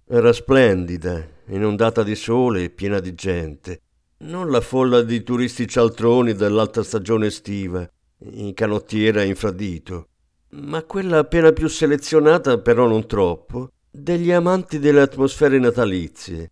Era 0.06 0.30
splendida, 0.30 1.26
inondata 1.46 2.02
di 2.02 2.14
sole 2.14 2.64
e 2.64 2.70
piena 2.70 3.00
di 3.00 3.14
gente. 3.14 3.80
Non 4.18 4.50
la 4.50 4.60
folla 4.60 5.00
di 5.00 5.22
turisti 5.22 5.66
cialtroni 5.66 6.34
dell'alta 6.34 6.82
stagione 6.82 7.28
estiva, 7.28 7.88
in 8.32 8.52
canottiera 8.52 9.22
infradito, 9.22 10.08
ma 10.50 10.82
quella 10.82 11.20
appena 11.20 11.50
più 11.52 11.68
selezionata, 11.68 12.58
però 12.58 12.86
non 12.86 13.06
troppo, 13.06 13.70
degli 13.90 14.32
amanti 14.32 14.78
delle 14.78 15.00
atmosfere 15.00 15.58
natalizie, 15.58 16.50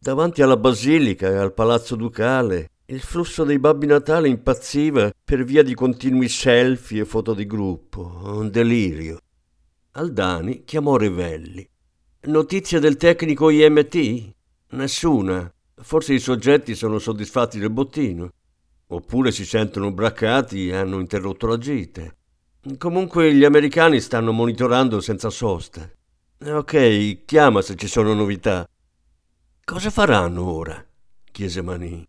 Davanti 0.00 0.42
alla 0.42 0.56
basilica 0.56 1.28
e 1.28 1.34
al 1.34 1.52
palazzo 1.52 1.96
ducale 1.96 2.70
il 2.86 3.00
flusso 3.00 3.42
dei 3.42 3.58
babbi 3.58 3.86
Natale 3.86 4.28
impazziva 4.28 5.12
per 5.24 5.42
via 5.42 5.64
di 5.64 5.74
continui 5.74 6.28
selfie 6.28 7.02
e 7.02 7.04
foto 7.04 7.34
di 7.34 7.44
gruppo, 7.46 8.20
un 8.22 8.48
delirio. 8.48 9.18
Aldani 9.92 10.62
chiamò 10.64 10.96
Revelli. 10.96 11.68
Notizie 12.22 12.78
del 12.78 12.96
tecnico 12.96 13.50
IMT? 13.50 14.32
Nessuna. 14.70 15.52
Forse 15.74 16.14
i 16.14 16.20
soggetti 16.20 16.76
sono 16.76 17.00
soddisfatti 17.00 17.58
del 17.58 17.70
bottino. 17.70 18.30
Oppure 18.86 19.32
si 19.32 19.44
sentono 19.44 19.90
braccati 19.90 20.68
e 20.68 20.76
hanno 20.76 21.00
interrotto 21.00 21.48
la 21.48 21.58
gita. 21.58 22.02
Comunque 22.78 23.34
gli 23.34 23.44
americani 23.44 24.00
stanno 24.00 24.30
monitorando 24.30 25.00
senza 25.00 25.28
sosta. 25.28 25.90
Ok, 26.44 27.24
chiama 27.24 27.62
se 27.62 27.74
ci 27.74 27.88
sono 27.88 28.14
novità. 28.14 28.64
Cosa 29.68 29.90
faranno 29.90 30.50
ora? 30.50 30.82
chiese 31.30 31.60
Manin. 31.60 32.02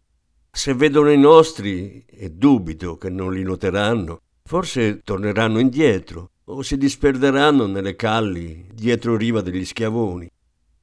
Se 0.50 0.74
vedono 0.74 1.12
i 1.12 1.18
nostri, 1.18 2.06
e 2.08 2.30
dubito 2.30 2.96
che 2.98 3.10
non 3.10 3.34
li 3.34 3.44
noteranno, 3.44 4.22
forse 4.46 5.02
torneranno 5.04 5.60
indietro 5.60 6.30
o 6.46 6.62
si 6.62 6.78
disperderanno 6.78 7.66
nelle 7.66 7.98
calli 7.98 8.66
dietro 8.74 9.18
riva 9.18 9.42
degli 9.42 9.66
schiavoni. 9.66 10.32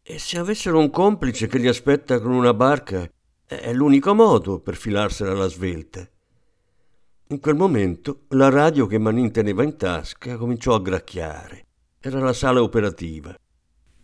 E 0.03 0.19
se 0.19 0.37
avessero 0.37 0.79
un 0.79 0.91
complice 0.91 1.47
che 1.47 1.57
li 1.57 1.67
aspetta 1.67 2.21
con 2.21 2.33
una 2.33 2.53
barca, 2.53 3.09
è 3.47 3.73
l'unico 3.73 4.13
modo 4.13 4.59
per 4.61 4.77
filarsela 4.77 5.33
alla 5.33 5.49
svelta. 5.49 6.07
In 7.29 7.41
quel 7.41 7.55
momento 7.55 8.25
la 8.29 8.51
radio 8.51 8.87
che 8.87 8.99
Manin 8.99 9.33
teneva 9.33 9.63
in 9.63 9.79
tasca 9.79 10.37
cominciò 10.37 10.75
a 10.75 10.83
gracchiare. 10.83 11.65
Era 11.99 12.21
la 12.21 12.35
sala 12.35 12.61
operativa. 12.61 13.35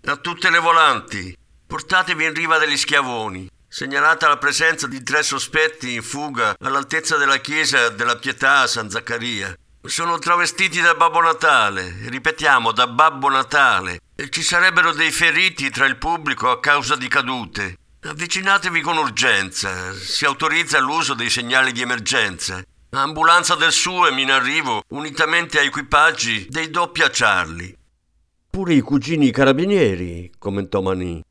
A 0.04 0.16
tutte 0.16 0.50
le 0.50 0.58
volanti, 0.58 1.36
portatevi 1.72 2.24
in 2.26 2.34
riva 2.34 2.58
degli 2.58 2.76
schiavoni. 2.76 3.48
Segnalata 3.66 4.28
la 4.28 4.36
presenza 4.36 4.86
di 4.86 5.02
tre 5.02 5.22
sospetti 5.22 5.94
in 5.94 6.02
fuga 6.02 6.54
all'altezza 6.60 7.16
della 7.16 7.38
chiesa 7.38 7.88
della 7.88 8.16
Pietà 8.16 8.58
a 8.58 8.66
San 8.66 8.90
Zaccaria. 8.90 9.56
Sono 9.82 10.18
travestiti 10.18 10.82
da 10.82 10.94
Babbo 10.94 11.22
Natale, 11.22 11.94
ripetiamo, 12.08 12.72
da 12.72 12.86
Babbo 12.86 13.30
Natale. 13.30 14.00
E 14.14 14.28
ci 14.28 14.42
sarebbero 14.42 14.92
dei 14.92 15.10
feriti 15.10 15.70
tra 15.70 15.86
il 15.86 15.96
pubblico 15.96 16.50
a 16.50 16.60
causa 16.60 16.94
di 16.94 17.08
cadute. 17.08 17.78
Avvicinatevi 18.02 18.82
con 18.82 18.98
urgenza. 18.98 19.94
Si 19.94 20.26
autorizza 20.26 20.78
l'uso 20.78 21.14
dei 21.14 21.30
segnali 21.30 21.72
di 21.72 21.80
emergenza. 21.80 22.62
Ambulanza 22.90 23.54
del 23.54 23.72
SUEM 23.72 24.18
in 24.18 24.30
arrivo, 24.30 24.82
unitamente 24.88 25.58
a 25.58 25.62
equipaggi 25.62 26.48
dei 26.50 26.68
doppia 26.68 27.08
Charlie. 27.10 27.74
Pure 28.50 28.74
i 28.74 28.80
cugini 28.80 29.30
carabinieri, 29.30 30.30
commentò 30.38 30.82
Manin. 30.82 31.22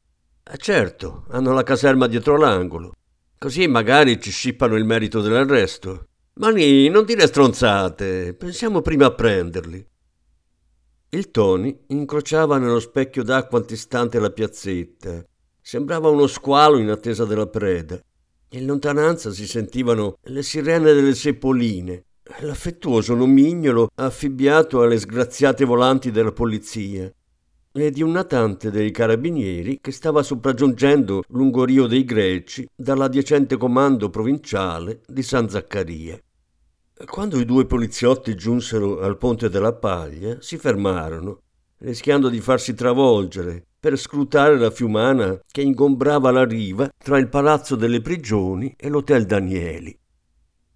Eh 0.53 0.57
certo, 0.57 1.23
hanno 1.29 1.53
la 1.53 1.63
caserma 1.63 2.07
dietro 2.07 2.35
l'angolo. 2.35 2.91
Così 3.37 3.67
magari 3.67 4.19
ci 4.19 4.31
scippano 4.31 4.75
il 4.75 4.83
merito 4.83 5.21
dell'arresto. 5.21 6.07
Mani, 6.33 6.89
non 6.89 7.05
dire 7.05 7.25
stronzate, 7.25 8.33
pensiamo 8.33 8.81
prima 8.81 9.05
a 9.05 9.13
prenderli. 9.13 9.87
Il 11.11 11.31
Tony 11.31 11.85
incrociava 11.87 12.57
nello 12.57 12.81
specchio 12.81 13.23
d'acqua 13.23 13.59
antistante 13.59 14.19
la 14.19 14.29
piazzetta. 14.29 15.23
Sembrava 15.61 16.09
uno 16.09 16.27
squalo 16.27 16.79
in 16.79 16.89
attesa 16.89 17.23
della 17.23 17.47
preda. 17.47 17.97
In 18.49 18.65
lontananza 18.65 19.31
si 19.31 19.47
sentivano 19.47 20.17
le 20.23 20.43
sirene 20.43 20.91
delle 20.91 21.15
seppoline, 21.15 22.03
l'affettuoso 22.41 23.15
nomignolo 23.15 23.87
affibbiato 23.95 24.81
alle 24.81 24.99
sgraziate 24.99 25.63
volanti 25.63 26.11
della 26.11 26.33
polizia 26.33 27.09
e 27.73 27.89
di 27.91 28.01
un 28.01 28.11
natante 28.11 28.69
dei 28.69 28.91
carabinieri 28.91 29.79
che 29.81 29.91
stava 29.91 30.23
sopraggiungendo 30.23 31.23
lungo 31.29 31.63
Rio 31.63 31.87
dei 31.87 32.03
Greci 32.03 32.67
dall'adiacente 32.75 33.57
comando 33.57 34.09
provinciale 34.09 35.01
di 35.07 35.23
San 35.23 35.49
Zaccaria. 35.49 36.19
Quando 37.05 37.39
i 37.39 37.45
due 37.45 37.65
poliziotti 37.65 38.35
giunsero 38.35 38.99
al 38.99 39.17
ponte 39.17 39.49
della 39.49 39.73
paglia, 39.73 40.37
si 40.39 40.57
fermarono, 40.57 41.39
rischiando 41.79 42.29
di 42.29 42.39
farsi 42.39 42.73
travolgere 42.73 43.65
per 43.79 43.97
scrutare 43.97 44.57
la 44.57 44.69
fiumana 44.69 45.39
che 45.49 45.61
ingombrava 45.61 46.29
la 46.29 46.45
riva 46.45 46.89
tra 46.97 47.17
il 47.17 47.29
palazzo 47.29 47.75
delle 47.75 48.01
prigioni 48.01 48.73
e 48.77 48.89
l'hotel 48.89 49.25
Danieli. 49.25 49.97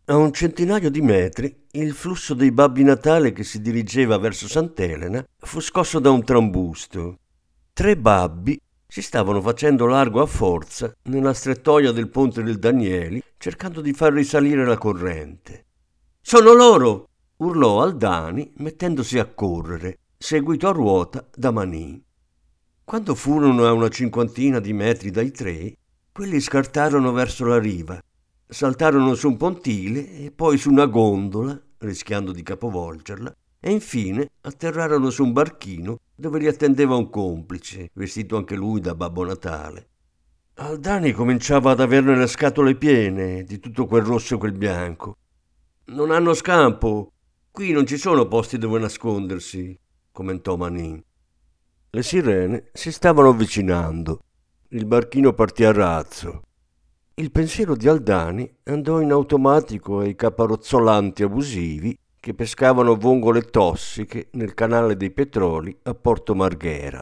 A 0.07 0.15
un 0.17 0.31
centinaio 0.31 0.91
di 0.91 1.01
metri, 1.01 1.65
il 1.71 1.91
flusso 1.93 2.35
dei 2.35 2.51
Babbi 2.51 2.83
Natale 2.83 3.31
che 3.33 3.43
si 3.43 3.59
dirigeva 3.59 4.19
verso 4.19 4.47
Sant'Elena 4.47 5.25
fu 5.35 5.59
scosso 5.59 5.97
da 5.97 6.11
un 6.11 6.23
trambusto. 6.23 7.17
Tre 7.73 7.97
babbi 7.97 8.61
si 8.85 9.01
stavano 9.01 9.41
facendo 9.41 9.87
largo 9.87 10.21
a 10.21 10.27
forza 10.27 10.95
nella 11.05 11.33
strettoia 11.33 11.91
del 11.91 12.09
ponte 12.09 12.43
del 12.43 12.59
Danieli, 12.59 13.19
cercando 13.39 13.81
di 13.81 13.93
far 13.93 14.13
risalire 14.13 14.63
la 14.63 14.77
corrente. 14.77 15.65
Sono 16.21 16.53
loro! 16.53 17.07
urlò 17.37 17.81
Aldani 17.81 18.53
mettendosi 18.57 19.17
a 19.17 19.25
correre, 19.25 19.97
seguito 20.19 20.67
a 20.67 20.71
ruota 20.71 21.27
da 21.33 21.49
Manin. 21.49 21.99
Quando 22.83 23.15
furono 23.15 23.65
a 23.65 23.71
una 23.71 23.89
cinquantina 23.89 24.59
di 24.59 24.71
metri 24.71 25.09
dai 25.09 25.31
tre, 25.31 25.75
quelli 26.11 26.39
scartarono 26.39 27.11
verso 27.11 27.43
la 27.45 27.57
riva, 27.57 27.99
saltarono 28.47 29.15
su 29.15 29.29
un 29.29 29.38
pontile 29.38 30.12
e 30.12 30.31
poi 30.31 30.58
su 30.58 30.69
una 30.69 30.86
gondola, 30.86 31.60
rischiando 31.79 32.31
di 32.31 32.43
capovolgerla, 32.43 33.36
e 33.60 33.71
infine 33.71 34.29
atterrarono 34.41 35.10
su 35.10 35.23
un 35.23 35.34
barchino 35.34 35.99
dove 36.15 36.39
li 36.39 36.47
attendeva 36.47 36.95
un 36.95 37.10
complice, 37.10 37.89
vestito 37.93 38.38
anche 38.38 38.55
lui 38.55 38.79
da 38.79 38.95
Babbo 38.95 39.23
Natale. 39.23 39.89
Aldani 40.55 41.12
cominciava 41.12 41.71
ad 41.71 41.79
averne 41.79 42.15
le 42.15 42.27
scatole 42.27 42.75
piene 42.75 43.43
di 43.43 43.60
tutto 43.60 43.86
quel 43.86 44.03
rosso 44.03 44.36
e 44.36 44.38
quel 44.38 44.53
bianco 44.53 45.17
non 45.88 46.12
hanno 46.12 46.34
scampo. 46.34 47.12
Qui 47.51 47.71
non 47.71 47.86
ci 47.86 47.97
sono 47.97 48.27
posti 48.27 48.58
dove 48.58 48.79
nascondersi, 48.79 49.77
commentò 50.12 50.55
Manin. 50.55 51.01
Le 51.89 52.03
sirene 52.03 52.69
si 52.73 52.91
stavano 52.91 53.29
avvicinando. 53.29 54.19
Il 54.69 54.86
barchino 54.86 55.34
partì 55.34 55.63
a 55.63 55.71
razzo. 55.71 56.41
Il 57.17 57.32
pensiero 57.32 57.78
di 57.78 57.88
Aldani 57.88 58.58
andò 58.63 58.99
in 58.99 59.10
automatico 59.12 59.99
ai 59.99 60.15
caparozzolanti 60.15 61.23
abusivi 61.23 61.97
che 62.19 62.34
pescavano 62.34 62.97
vongole 62.97 63.43
tossiche 63.43 64.28
nel 64.32 64.54
canale 64.54 64.97
dei 64.97 65.12
petroli 65.12 65.73
a 65.84 65.93
Porto 65.93 66.36
Marghera 66.36 67.01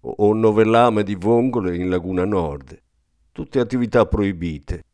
o 0.00 0.34
nove 0.34 0.64
lame 0.64 1.02
di 1.02 1.14
vongole 1.14 1.74
in 1.76 1.88
Laguna 1.88 2.26
Nord. 2.26 2.78
Tutte 3.32 3.58
attività 3.58 4.04
proibite. 4.04 4.84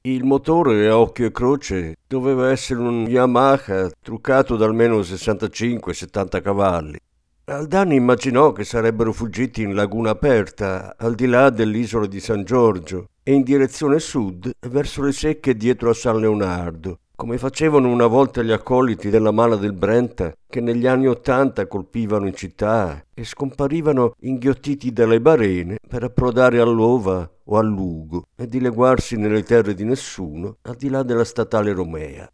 Il 0.00 0.24
motore 0.24 0.88
a 0.88 0.98
occhio 0.98 1.26
e 1.26 1.30
croce 1.30 1.94
doveva 2.04 2.50
essere 2.50 2.80
un 2.80 3.06
Yamaha 3.06 3.90
truccato 4.02 4.56
da 4.56 4.64
almeno 4.64 4.98
65-70 4.98 6.42
cavalli. 6.42 6.98
Aldani 7.44 7.94
immaginò 7.94 8.50
che 8.50 8.64
sarebbero 8.64 9.12
fuggiti 9.12 9.62
in 9.62 9.76
laguna 9.76 10.10
aperta, 10.10 10.96
al 10.98 11.14
di 11.14 11.26
là 11.26 11.48
dell'isola 11.50 12.06
di 12.06 12.18
San 12.18 12.42
Giorgio, 12.42 13.10
e 13.28 13.32
in 13.32 13.42
direzione 13.42 13.98
sud, 13.98 14.52
verso 14.68 15.02
le 15.02 15.10
secche 15.10 15.56
dietro 15.56 15.90
a 15.90 15.94
San 15.94 16.20
Leonardo, 16.20 17.00
come 17.16 17.38
facevano 17.38 17.88
una 17.88 18.06
volta 18.06 18.40
gli 18.40 18.52
accoliti 18.52 19.10
della 19.10 19.32
mala 19.32 19.56
del 19.56 19.72
Brenta 19.72 20.32
che 20.48 20.60
negli 20.60 20.86
anni 20.86 21.08
Ottanta 21.08 21.66
colpivano 21.66 22.28
in 22.28 22.36
città 22.36 23.04
e 23.12 23.24
scomparivano 23.24 24.14
inghiottiti 24.20 24.92
dalle 24.92 25.20
barene 25.20 25.78
per 25.88 26.04
approdare 26.04 26.60
all'Ova 26.60 27.28
o 27.46 27.58
a 27.58 27.62
Lugo 27.62 28.28
e 28.36 28.46
dileguarsi 28.46 29.16
nelle 29.16 29.42
terre 29.42 29.74
di 29.74 29.82
nessuno 29.82 30.58
al 30.62 30.76
di 30.76 30.88
là 30.88 31.02
della 31.02 31.24
statale 31.24 31.72
Romea. 31.72 32.30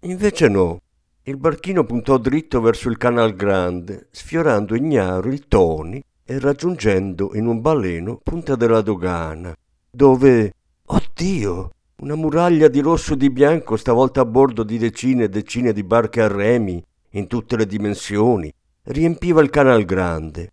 Invece 0.00 0.48
no, 0.48 0.80
il 1.22 1.36
barchino 1.36 1.84
puntò 1.84 2.18
dritto 2.18 2.60
verso 2.60 2.88
il 2.88 2.96
Canal 2.96 3.36
Grande, 3.36 4.08
sfiorando 4.10 4.74
ignaro 4.74 5.28
il 5.28 5.46
Toni 5.46 6.02
e 6.24 6.40
raggiungendo 6.40 7.30
in 7.34 7.46
un 7.46 7.60
baleno 7.60 8.18
Punta 8.20 8.56
della 8.56 8.80
Dogana, 8.80 9.54
dove, 9.90 10.52
oddio, 10.84 11.70
una 12.00 12.14
muraglia 12.14 12.68
di 12.68 12.80
rosso 12.80 13.14
e 13.14 13.16
di 13.16 13.30
bianco, 13.30 13.76
stavolta 13.76 14.20
a 14.20 14.24
bordo 14.24 14.62
di 14.62 14.78
decine 14.78 15.24
e 15.24 15.28
decine 15.28 15.72
di 15.72 15.82
barche 15.82 16.22
a 16.22 16.28
remi, 16.28 16.82
in 17.12 17.26
tutte 17.26 17.56
le 17.56 17.66
dimensioni, 17.66 18.52
riempiva 18.84 19.40
il 19.42 19.50
canal 19.50 19.84
grande. 19.84 20.52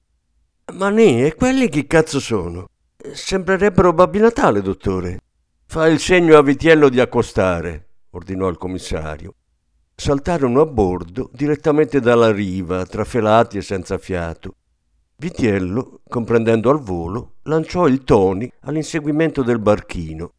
Ma 0.73 0.89
ne, 0.89 1.27
e 1.27 1.35
quelli 1.35 1.69
che 1.69 1.85
cazzo 1.85 2.19
sono? 2.19 2.69
Sembrerebbero 2.97 3.93
Babbi 3.93 4.19
Natale, 4.19 4.61
dottore. 4.61 5.19
Fa 5.67 5.87
il 5.87 5.99
segno 5.99 6.37
a 6.37 6.41
Vitiello 6.41 6.89
di 6.89 6.99
accostare, 6.99 7.89
ordinò 8.11 8.47
il 8.47 8.57
commissario. 8.57 9.35
Saltarono 9.93 10.61
a 10.61 10.65
bordo 10.65 11.29
direttamente 11.33 11.99
dalla 11.99 12.31
riva, 12.31 12.85
trafelati 12.85 13.57
e 13.57 13.61
senza 13.61 13.97
fiato. 13.97 14.55
Vitiello, 15.17 16.01
comprendendo 16.07 16.69
al 16.69 16.79
volo, 16.79 17.35
lanciò 17.43 17.87
il 17.87 18.03
Toni 18.03 18.51
all'inseguimento 18.61 19.43
del 19.43 19.59
barchino 19.59 20.31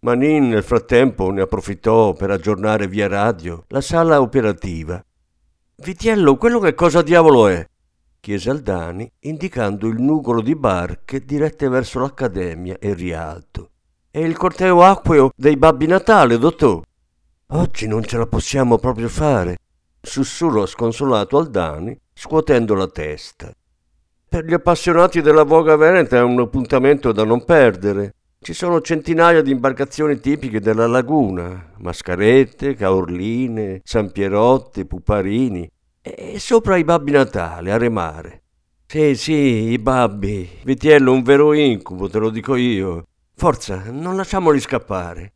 Manin 0.00 0.50
nel 0.50 0.62
frattempo 0.62 1.28
ne 1.30 1.40
approfittò 1.40 2.12
per 2.12 2.30
aggiornare 2.30 2.86
via 2.86 3.08
radio 3.08 3.64
la 3.68 3.80
sala 3.80 4.20
operativa. 4.20 5.04
Vitiello, 5.74 6.36
quello 6.36 6.60
che 6.60 6.74
cosa 6.74 7.02
diavolo 7.02 7.48
è? 7.48 7.66
chiese 8.20 8.50
Aldani, 8.50 9.10
indicando 9.20 9.88
il 9.88 10.00
nugolo 10.00 10.40
di 10.40 10.54
barche 10.54 11.24
dirette 11.24 11.68
verso 11.68 11.98
l'Accademia 11.98 12.78
e 12.78 12.94
Rialto. 12.94 13.70
È 14.08 14.18
il 14.18 14.36
corteo 14.36 14.84
acqueo 14.84 15.30
dei 15.34 15.56
Babbi 15.56 15.86
Natale, 15.86 16.38
dottor. 16.38 16.82
Oggi 17.48 17.88
non 17.88 18.04
ce 18.04 18.18
la 18.18 18.26
possiamo 18.26 18.78
proprio 18.78 19.08
fare, 19.08 19.56
sussurrò 20.00 20.64
sconsolato 20.64 21.38
Aldani, 21.38 21.98
scuotendo 22.12 22.74
la 22.74 22.86
testa. 22.86 23.52
Per 24.30 24.44
gli 24.44 24.52
appassionati 24.52 25.22
della 25.22 25.42
voga 25.42 25.74
veneta 25.76 26.18
è 26.18 26.22
un 26.22 26.38
appuntamento 26.38 27.12
da 27.12 27.24
non 27.24 27.46
perdere. 27.46 28.14
Ci 28.38 28.52
sono 28.52 28.82
centinaia 28.82 29.40
di 29.40 29.50
imbarcazioni 29.50 30.20
tipiche 30.20 30.60
della 30.60 30.86
laguna, 30.86 31.72
mascarette, 31.78 32.74
caorline, 32.74 33.80
sampierotte, 33.82 34.84
puparini 34.84 35.66
e 36.02 36.38
sopra 36.38 36.76
i 36.76 36.84
babbi 36.84 37.12
Natale 37.12 37.72
a 37.72 37.78
remare. 37.78 38.42
Sì, 38.86 39.14
sì, 39.16 39.70
i 39.70 39.78
babbi. 39.78 40.46
Vitiello, 40.62 41.10
un 41.10 41.22
vero 41.22 41.54
incubo, 41.54 42.10
te 42.10 42.18
lo 42.18 42.28
dico 42.28 42.54
io. 42.54 43.06
Forza, 43.34 43.84
non 43.90 44.14
lasciamoli 44.14 44.60
scappare. 44.60 45.32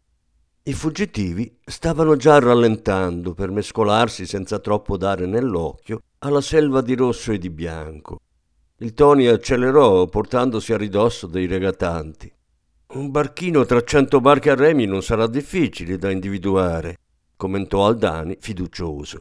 I 0.64 0.74
fuggitivi 0.74 1.60
stavano 1.64 2.16
già 2.16 2.38
rallentando 2.38 3.32
per 3.32 3.50
mescolarsi 3.50 4.26
senza 4.26 4.58
troppo 4.58 4.98
dare 4.98 5.24
nell'occhio 5.24 6.02
alla 6.18 6.42
selva 6.42 6.82
di 6.82 6.94
rosso 6.94 7.32
e 7.32 7.38
di 7.38 7.48
bianco. 7.48 8.18
Il 8.82 8.94
Tony 8.94 9.26
accelerò 9.26 10.06
portandosi 10.06 10.72
a 10.72 10.76
ridosso 10.76 11.28
dei 11.28 11.46
regatanti. 11.46 12.30
Un 12.94 13.12
barchino 13.12 13.64
tra 13.64 13.80
cento 13.84 14.20
barche 14.20 14.50
a 14.50 14.56
remi 14.56 14.86
non 14.86 15.04
sarà 15.04 15.28
difficile 15.28 15.98
da 15.98 16.10
individuare, 16.10 16.98
commentò 17.36 17.86
Aldani 17.86 18.38
fiducioso. 18.40 19.20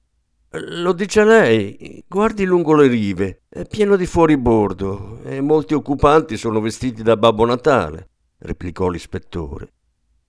Lo 0.50 0.94
dice 0.94 1.24
lei, 1.24 2.04
guardi 2.08 2.44
lungo 2.44 2.74
le 2.74 2.88
rive, 2.88 3.44
è 3.48 3.64
pieno 3.68 3.98
di 3.98 4.08
fuoribordo 4.08 5.20
e 5.26 5.42
molti 5.42 5.76
occupanti 5.76 6.38
sono 6.38 6.60
vestiti 6.60 7.04
da 7.04 7.16
Babbo 7.16 7.46
Natale, 7.46 8.08
replicò 8.40 8.90
l'ispettore. 8.90 9.74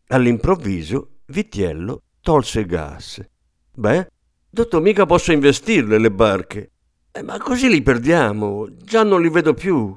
All'improvviso 0.09 1.21
Vitiello 1.25 2.03
tolse 2.21 2.67
gas. 2.67 3.27
Beh, 3.73 4.11
dottor, 4.51 4.83
mica 4.83 5.07
posso 5.07 5.33
investirle 5.33 5.97
le 5.97 6.11
barche. 6.11 6.73
Eh, 7.13 7.23
ma 7.23 7.39
così 7.39 7.69
li 7.69 7.83
perdiamo, 7.83 8.67
già 8.83 9.03
non 9.03 9.21
li 9.21 9.29
vedo 9.29 9.53
più. 9.53 9.95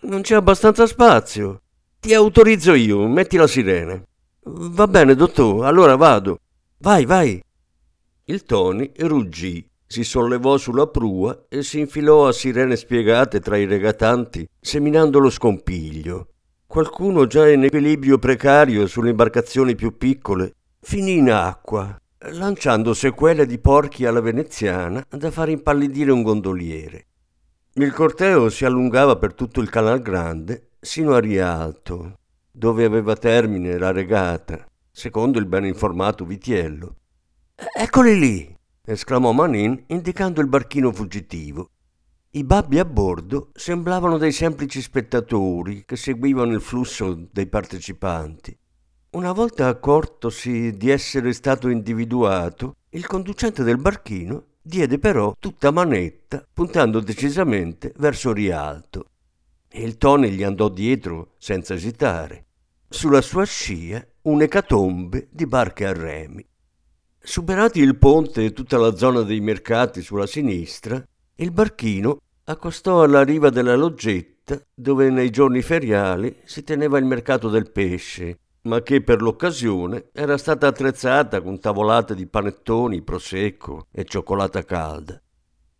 Non 0.00 0.22
c'è 0.22 0.34
abbastanza 0.34 0.86
spazio. 0.86 1.60
Ti 2.00 2.14
autorizzo 2.14 2.74
io, 2.74 3.06
metti 3.06 3.36
la 3.36 3.46
sirena. 3.46 4.02
Va 4.44 4.86
bene, 4.86 5.14
dottor, 5.14 5.64
allora 5.64 5.96
vado. 5.96 6.40
Vai, 6.78 7.04
vai. 7.04 7.42
Il 8.24 8.44
Tony 8.44 8.90
ruggì, 8.96 9.66
si 9.86 10.04
sollevò 10.04 10.56
sulla 10.56 10.86
prua 10.86 11.46
e 11.48 11.62
si 11.62 11.80
infilò 11.80 12.26
a 12.26 12.32
sirene 12.32 12.76
spiegate 12.76 13.40
tra 13.40 13.56
i 13.56 13.66
regatanti, 13.66 14.48
seminando 14.58 15.18
lo 15.18 15.30
scompiglio. 15.30 16.28
Qualcuno 16.66 17.26
già 17.26 17.48
in 17.48 17.64
equilibrio 17.64 18.18
precario 18.18 18.86
sulle 18.86 19.10
imbarcazioni 19.10 19.74
più 19.74 19.96
piccole 19.96 20.54
finì 20.80 21.16
in 21.16 21.30
acqua, 21.30 21.96
lanciando 22.32 22.94
sequele 22.94 23.46
di 23.46 23.58
porchi 23.58 24.06
alla 24.06 24.20
veneziana 24.20 25.04
da 25.08 25.30
far 25.30 25.48
impallidire 25.50 26.10
un 26.10 26.22
gondoliere. 26.22 27.06
Il 27.74 27.92
corteo 27.92 28.48
si 28.50 28.64
allungava 28.64 29.16
per 29.16 29.34
tutto 29.34 29.60
il 29.60 29.68
Canal 29.68 30.00
Grande 30.00 30.70
sino 30.80 31.14
a 31.14 31.20
Rialto, 31.20 32.18
dove 32.50 32.84
aveva 32.84 33.16
termine 33.16 33.78
la 33.78 33.90
regata, 33.90 34.64
secondo 34.90 35.38
il 35.38 35.46
ben 35.46 35.64
informato 35.64 36.24
Vitiello. 36.24 36.96
Eccoli 37.76 38.18
lì! 38.18 38.56
esclamò 38.86 39.32
Manin 39.32 39.84
indicando 39.88 40.40
il 40.40 40.48
barchino 40.48 40.92
fuggitivo. 40.92 41.70
I 42.30 42.44
babbi 42.44 42.78
a 42.78 42.84
bordo 42.84 43.50
sembravano 43.54 44.18
dei 44.18 44.32
semplici 44.32 44.82
spettatori 44.82 45.84
che 45.84 45.96
seguivano 45.96 46.52
il 46.52 46.60
flusso 46.60 47.28
dei 47.30 47.46
partecipanti. 47.46 48.56
Una 49.14 49.30
volta 49.30 49.68
accortosi 49.68 50.72
di 50.72 50.90
essere 50.90 51.32
stato 51.32 51.68
individuato, 51.68 52.78
il 52.90 53.06
conducente 53.06 53.62
del 53.62 53.76
barchino 53.76 54.46
diede 54.60 54.98
però 54.98 55.36
tutta 55.38 55.70
manetta, 55.70 56.44
puntando 56.52 56.98
decisamente 56.98 57.92
verso 57.98 58.32
Rialto. 58.32 59.10
Il 59.74 59.98
Tony 59.98 60.30
gli 60.30 60.42
andò 60.42 60.68
dietro 60.68 61.34
senza 61.38 61.74
esitare. 61.74 62.46
Sulla 62.88 63.20
sua 63.20 63.44
scia 63.44 64.04
un'ecatombe 64.22 65.28
di 65.30 65.46
barche 65.46 65.86
a 65.86 65.92
remi. 65.92 66.44
Superati 67.16 67.78
il 67.78 67.96
ponte 67.96 68.44
e 68.44 68.52
tutta 68.52 68.78
la 68.78 68.96
zona 68.96 69.20
dei 69.20 69.40
mercati 69.40 70.02
sulla 70.02 70.26
sinistra, 70.26 71.00
il 71.36 71.52
barchino 71.52 72.18
accostò 72.46 73.04
alla 73.04 73.22
riva 73.22 73.50
della 73.50 73.76
loggetta 73.76 74.60
dove 74.74 75.08
nei 75.08 75.30
giorni 75.30 75.62
feriali 75.62 76.36
si 76.42 76.64
teneva 76.64 76.98
il 76.98 77.04
mercato 77.04 77.48
del 77.48 77.70
pesce, 77.70 78.40
ma 78.64 78.82
che 78.82 79.02
per 79.02 79.20
l'occasione 79.22 80.08
era 80.12 80.36
stata 80.36 80.66
attrezzata 80.66 81.40
con 81.40 81.58
tavolate 81.58 82.14
di 82.14 82.26
panettoni, 82.26 83.02
prosecco 83.02 83.86
e 83.90 84.04
cioccolata 84.04 84.64
calda. 84.64 85.20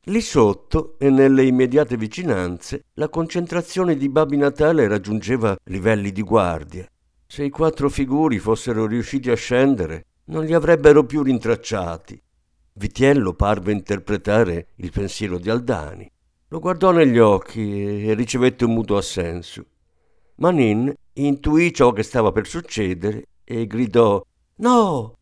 Lì 0.09 0.20
sotto 0.20 0.97
e 0.99 1.09
nelle 1.09 1.44
immediate 1.44 1.97
vicinanze 1.97 2.85
la 2.94 3.09
concentrazione 3.09 3.97
di 3.97 4.11
Babbi 4.11 4.37
Natale 4.37 4.87
raggiungeva 4.87 5.57
livelli 5.64 6.12
di 6.12 6.20
guardia. 6.20 6.87
Se 7.27 7.42
i 7.42 7.49
quattro 7.49 7.88
figuri 7.88 8.38
fossero 8.38 8.87
riusciti 8.87 9.31
a 9.31 9.35
scendere, 9.35 10.05
non 10.27 10.44
li 10.44 10.53
avrebbero 10.53 11.05
più 11.05 11.23
rintracciati. 11.23 12.20
Vitiello 12.75 13.33
parve 13.33 13.73
interpretare 13.73 14.68
il 14.77 14.90
pensiero 14.90 15.38
di 15.38 15.49
Aldani. 15.49 16.11
Lo 16.49 16.59
guardò 16.59 16.92
negli 16.92 17.18
occhi 17.18 18.05
e 18.07 18.12
ricevette 18.12 18.66
un 18.66 18.75
muto 18.75 18.99
assenso. 18.99 19.64
Manin 20.37 20.92
intuì 21.14 21.72
ciò 21.72 21.92
che 21.92 22.03
stava 22.03 22.33
per 22.33 22.46
succedere 22.46 23.27
e 23.44 23.66
gridò 23.66 24.24
No! 24.57 25.16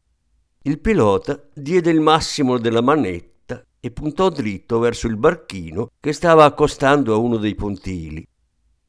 Il 0.63 0.79
pilota 0.79 1.43
diede 1.55 1.91
il 1.91 2.01
massimo 2.01 2.59
della 2.59 2.83
manetta 2.83 3.65
e 3.81 3.91
puntò 3.91 4.29
dritto 4.29 4.79
verso 4.79 5.07
il 5.07 5.17
barchino 5.17 5.91
che 5.99 6.13
stava 6.13 6.45
accostando 6.45 7.15
a 7.15 7.17
uno 7.17 7.37
dei 7.37 7.55
pontili. 7.55 8.25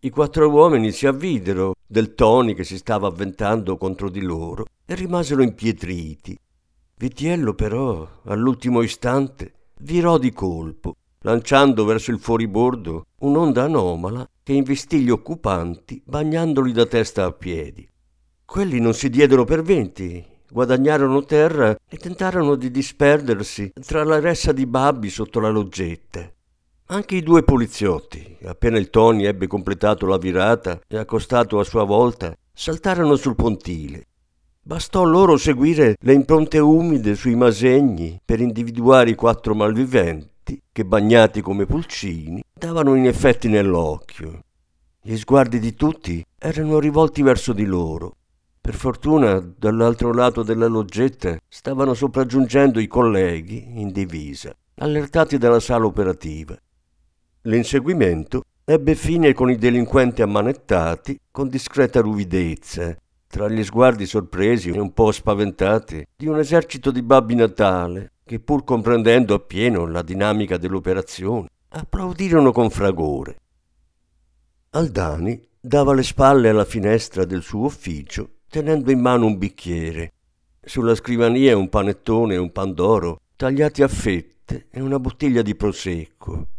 I 0.02 0.10
quattro 0.10 0.50
uomini 0.50 0.92
si 0.92 1.08
avvidero 1.08 1.74
del 1.88 2.14
Tony 2.14 2.54
che 2.54 2.64
si 2.64 2.78
stava 2.78 3.08
avventando 3.08 3.78
contro 3.78 4.10
di 4.10 4.22
loro 4.22 4.66
e 4.86 4.96
rimasero 4.96 5.42
impietriti. 5.42 6.38
Vitiello 6.98 7.54
però, 7.54 8.08
all'ultimo 8.26 8.82
istante, 8.82 9.72
virò 9.80 10.18
di 10.18 10.32
colpo, 10.32 10.96
lanciando 11.24 11.86
verso 11.86 12.12
il 12.12 12.20
fuoribordo 12.20 13.06
un'onda 13.20 13.64
anomala 13.64 14.28
che 14.42 14.54
investì 14.54 15.02
gli 15.02 15.10
occupanti, 15.10 16.02
bagnandoli 16.06 16.72
da 16.72 16.86
testa 16.86 17.26
a 17.26 17.32
piedi. 17.32 17.88
Quelli 18.46 18.80
non 18.80 18.94
si 18.94 19.10
diedero 19.10 19.46
per 19.46 19.62
venti, 19.62 20.24
guadagnarono 20.50 21.24
terra 21.24 21.76
e 21.90 21.98
tentarono 21.98 22.56
di 22.56 22.70
disperdersi 22.70 23.72
tra 23.82 24.04
la 24.04 24.20
ressa 24.20 24.52
di 24.52 24.66
babbi 24.66 25.10
sotto 25.10 25.40
la 25.40 25.50
loggetta. 25.50 26.30
Anche 26.88 27.16
i 27.16 27.24
due 27.24 27.44
poliziotti, 27.44 28.38
appena 28.44 28.78
il 28.78 28.90
Tony 28.90 29.24
ebbe 29.24 29.48
completato 29.48 30.06
la 30.06 30.18
virata 30.18 30.82
e 30.88 30.98
accostato 30.98 31.58
a 31.60 31.64
sua 31.64 31.86
volta, 31.86 32.36
saltarono 32.54 33.16
sul 33.16 33.36
pontile. 33.36 34.08
Bastò 34.62 35.04
loro 35.04 35.38
seguire 35.38 35.96
le 36.00 36.14
impronte 36.14 36.60
umide 36.60 37.16
sui 37.16 37.36
masegni 37.36 38.20
per 38.24 38.42
individuare 38.42 39.10
i 39.10 39.16
quattro 39.16 39.56
malviventi 39.56 40.33
che, 40.72 40.86
bagnati 40.86 41.42
come 41.42 41.66
pulcini, 41.66 42.44
davano 42.54 42.96
in 42.96 43.06
effetti 43.06 43.48
nell'occhio. 43.48 44.42
Gli 45.02 45.18
sguardi 45.18 45.60
di 45.60 45.74
tutti 45.74 46.26
erano 46.38 46.80
rivolti 46.80 47.22
verso 47.22 47.52
di 47.54 47.66
loro. 47.66 48.16
Per 48.62 48.74
fortuna, 48.74 49.40
dall'altro 49.40 50.14
lato 50.14 50.44
della 50.44 50.68
loggetta 50.68 51.38
stavano 51.50 51.94
sopraggiungendo 51.94 52.80
i 52.80 52.88
colleghi 52.88 53.80
in 53.82 53.92
divisa, 53.92 54.56
allertati 54.76 55.38
dalla 55.38 55.60
sala 55.60 55.86
operativa. 55.86 56.56
L'inseguimento 57.42 58.44
ebbe 58.64 58.96
fine 58.96 59.34
con 59.34 59.50
i 59.50 59.58
delinquenti 59.58 60.22
ammanettati 60.22 61.20
con 61.30 61.50
discreta 61.50 62.00
ruvidezza, 62.00 62.96
tra 63.28 63.50
gli 63.50 63.64
sguardi 63.64 64.06
sorpresi 64.06 64.70
e 64.70 64.80
un 64.80 64.94
po' 64.94 65.12
spaventati 65.12 66.06
di 66.16 66.28
un 66.28 66.40
esercito 66.40 66.92
di 66.92 67.02
babbi 67.02 67.36
Natale 67.36 68.13
che, 68.24 68.40
pur 68.40 68.64
comprendendo 68.64 69.34
appieno 69.34 69.86
la 69.86 70.02
dinamica 70.02 70.58
dell'operazione, 70.58 71.50
applaudirono 71.70 72.52
con 72.52 72.70
fragore. 72.70 73.38
Aldani 74.72 75.48
dava 75.60 75.94
le 75.94 76.04
spalle 76.04 76.50
alla 76.50 76.66
finestra 76.66 77.26
del 77.26 77.42
suo 77.42 77.66
ufficio 77.66 78.30
tenendo 78.54 78.92
in 78.92 79.00
mano 79.00 79.26
un 79.26 79.40
bicchiere. 79.40 80.14
Sulla 80.64 80.94
scrivania 80.94 81.58
un 81.58 81.70
panettone 81.70 82.36
e 82.36 82.38
un 82.38 82.52
pandoro 82.52 83.22
tagliati 83.36 83.82
a 83.82 83.88
fette 83.88 84.68
e 84.70 84.80
una 84.80 85.00
bottiglia 85.00 85.42
di 85.42 85.56
prosecco. 85.56 86.50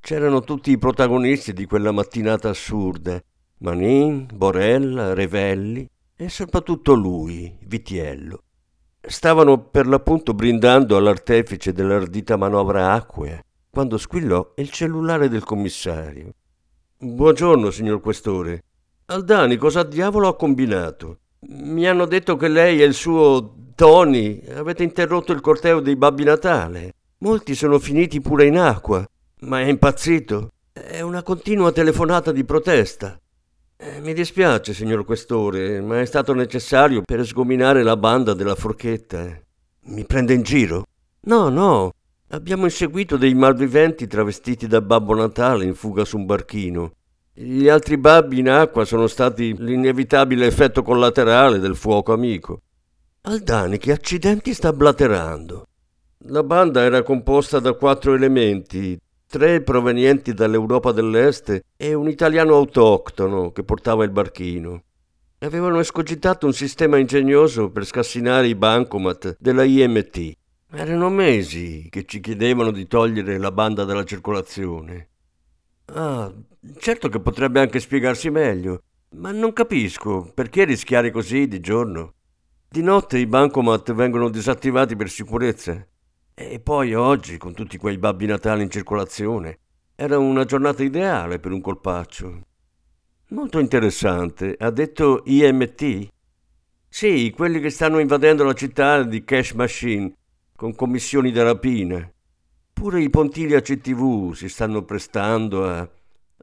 C'erano 0.00 0.40
tutti 0.40 0.72
i 0.72 0.78
protagonisti 0.78 1.52
di 1.52 1.64
quella 1.66 1.92
mattinata 1.92 2.48
assurda. 2.48 3.22
Manin, 3.58 4.26
Borella, 4.34 5.14
Revelli 5.14 5.88
e 6.16 6.28
soprattutto 6.28 6.94
lui, 6.94 7.56
Vitiello. 7.64 8.42
Stavano 9.08 9.58
per 9.58 9.86
l'appunto 9.86 10.34
brindando 10.34 10.96
all'artefice 10.96 11.72
dell'ardita 11.72 12.36
manovra 12.36 12.92
acquea 12.92 13.40
quando 13.70 13.98
squillò 13.98 14.54
il 14.56 14.68
cellulare 14.70 15.28
del 15.28 15.44
commissario. 15.44 16.32
Buongiorno, 16.98 17.70
signor 17.70 18.00
Questore. 18.00 18.64
Aldani, 19.06 19.56
cosa 19.58 19.84
diavolo 19.84 20.26
ha 20.26 20.34
combinato? 20.34 21.18
Mi 21.48 21.86
hanno 21.86 22.06
detto 22.06 22.34
che 22.34 22.48
lei 22.48 22.82
e 22.82 22.84
il 22.84 22.94
suo 22.94 23.54
Tony 23.76 24.42
avete 24.48 24.82
interrotto 24.82 25.30
il 25.30 25.40
corteo 25.40 25.78
dei 25.78 25.94
Babbi 25.94 26.24
Natale. 26.24 26.94
Molti 27.18 27.54
sono 27.54 27.78
finiti 27.78 28.20
pure 28.20 28.46
in 28.46 28.58
acqua. 28.58 29.06
Ma 29.42 29.60
è 29.60 29.66
impazzito? 29.66 30.50
È 30.72 31.00
una 31.00 31.22
continua 31.22 31.70
telefonata 31.70 32.32
di 32.32 32.44
protesta. 32.44 33.16
Eh, 33.78 34.00
mi 34.00 34.14
dispiace, 34.14 34.72
signor 34.72 35.04
Questore, 35.04 35.82
ma 35.82 36.00
è 36.00 36.06
stato 36.06 36.32
necessario 36.32 37.02
per 37.02 37.26
sgominare 37.26 37.82
la 37.82 37.96
banda 37.96 38.32
della 38.32 38.54
forchetta. 38.54 39.38
Mi 39.88 40.04
prende 40.06 40.32
in 40.32 40.42
giro? 40.42 40.86
No, 41.26 41.50
no. 41.50 41.92
Abbiamo 42.28 42.64
inseguito 42.64 43.18
dei 43.18 43.34
malviventi 43.34 44.06
travestiti 44.06 44.66
da 44.66 44.80
Babbo 44.80 45.14
Natale 45.14 45.64
in 45.64 45.74
fuga 45.74 46.06
su 46.06 46.16
un 46.16 46.24
barchino. 46.24 46.92
Gli 47.34 47.68
altri 47.68 47.98
babbi 47.98 48.38
in 48.38 48.48
acqua 48.48 48.86
sono 48.86 49.06
stati 49.06 49.54
l'inevitabile 49.58 50.46
effetto 50.46 50.82
collaterale 50.82 51.58
del 51.58 51.76
fuoco 51.76 52.14
amico. 52.14 52.62
Aldani, 53.22 53.76
che 53.76 53.92
accidenti 53.92 54.54
sta 54.54 54.72
blaterando? 54.72 55.66
La 56.28 56.42
banda 56.42 56.80
era 56.80 57.02
composta 57.02 57.60
da 57.60 57.74
quattro 57.74 58.14
elementi, 58.14 58.98
tre 59.28 59.60
provenienti 59.60 60.32
dall'Europa 60.32 60.92
dell'Est 60.92 61.60
e 61.76 61.94
un 61.94 62.08
italiano 62.08 62.54
autoctono 62.54 63.50
che 63.50 63.64
portava 63.64 64.04
il 64.04 64.10
barchino. 64.10 64.82
Avevano 65.38 65.80
escogitato 65.80 66.46
un 66.46 66.52
sistema 66.52 66.96
ingegnoso 66.96 67.70
per 67.70 67.84
scassinare 67.84 68.46
i 68.46 68.54
bancomat 68.54 69.36
della 69.38 69.64
IMT. 69.64 70.32
Erano 70.72 71.10
mesi 71.10 71.88
che 71.90 72.04
ci 72.04 72.20
chiedevano 72.20 72.70
di 72.70 72.86
togliere 72.86 73.38
la 73.38 73.52
banda 73.52 73.84
dalla 73.84 74.04
circolazione. 74.04 75.08
Ah, 75.86 76.32
certo 76.78 77.08
che 77.08 77.20
potrebbe 77.20 77.60
anche 77.60 77.80
spiegarsi 77.80 78.30
meglio, 78.30 78.82
ma 79.16 79.30
non 79.30 79.52
capisco 79.52 80.30
perché 80.34 80.64
rischiare 80.64 81.10
così 81.10 81.46
di 81.46 81.60
giorno. 81.60 82.14
Di 82.68 82.82
notte 82.82 83.18
i 83.18 83.26
bancomat 83.26 83.92
vengono 83.92 84.28
disattivati 84.28 84.96
per 84.96 85.08
sicurezza. 85.08 85.86
E 86.38 86.60
poi 86.60 86.92
oggi, 86.92 87.38
con 87.38 87.54
tutti 87.54 87.78
quei 87.78 87.96
babbi 87.96 88.26
natali 88.26 88.62
in 88.62 88.68
circolazione, 88.68 89.58
era 89.94 90.18
una 90.18 90.44
giornata 90.44 90.82
ideale 90.82 91.38
per 91.38 91.50
un 91.50 91.62
colpaccio. 91.62 92.40
Molto 93.28 93.58
interessante. 93.58 94.54
Ha 94.58 94.68
detto 94.68 95.22
IMT? 95.24 96.08
Sì, 96.90 97.32
quelli 97.34 97.58
che 97.58 97.70
stanno 97.70 98.00
invadendo 98.00 98.44
la 98.44 98.52
città 98.52 99.02
di 99.02 99.24
cash 99.24 99.52
machine, 99.52 100.12
con 100.54 100.74
commissioni 100.74 101.32
da 101.32 101.42
rapina. 101.42 102.06
Pure 102.70 103.00
i 103.00 103.08
pontili 103.08 103.54
a 103.54 103.62
CTV 103.62 104.34
si 104.34 104.50
stanno 104.50 104.84
prestando 104.84 105.66
a... 105.66 105.88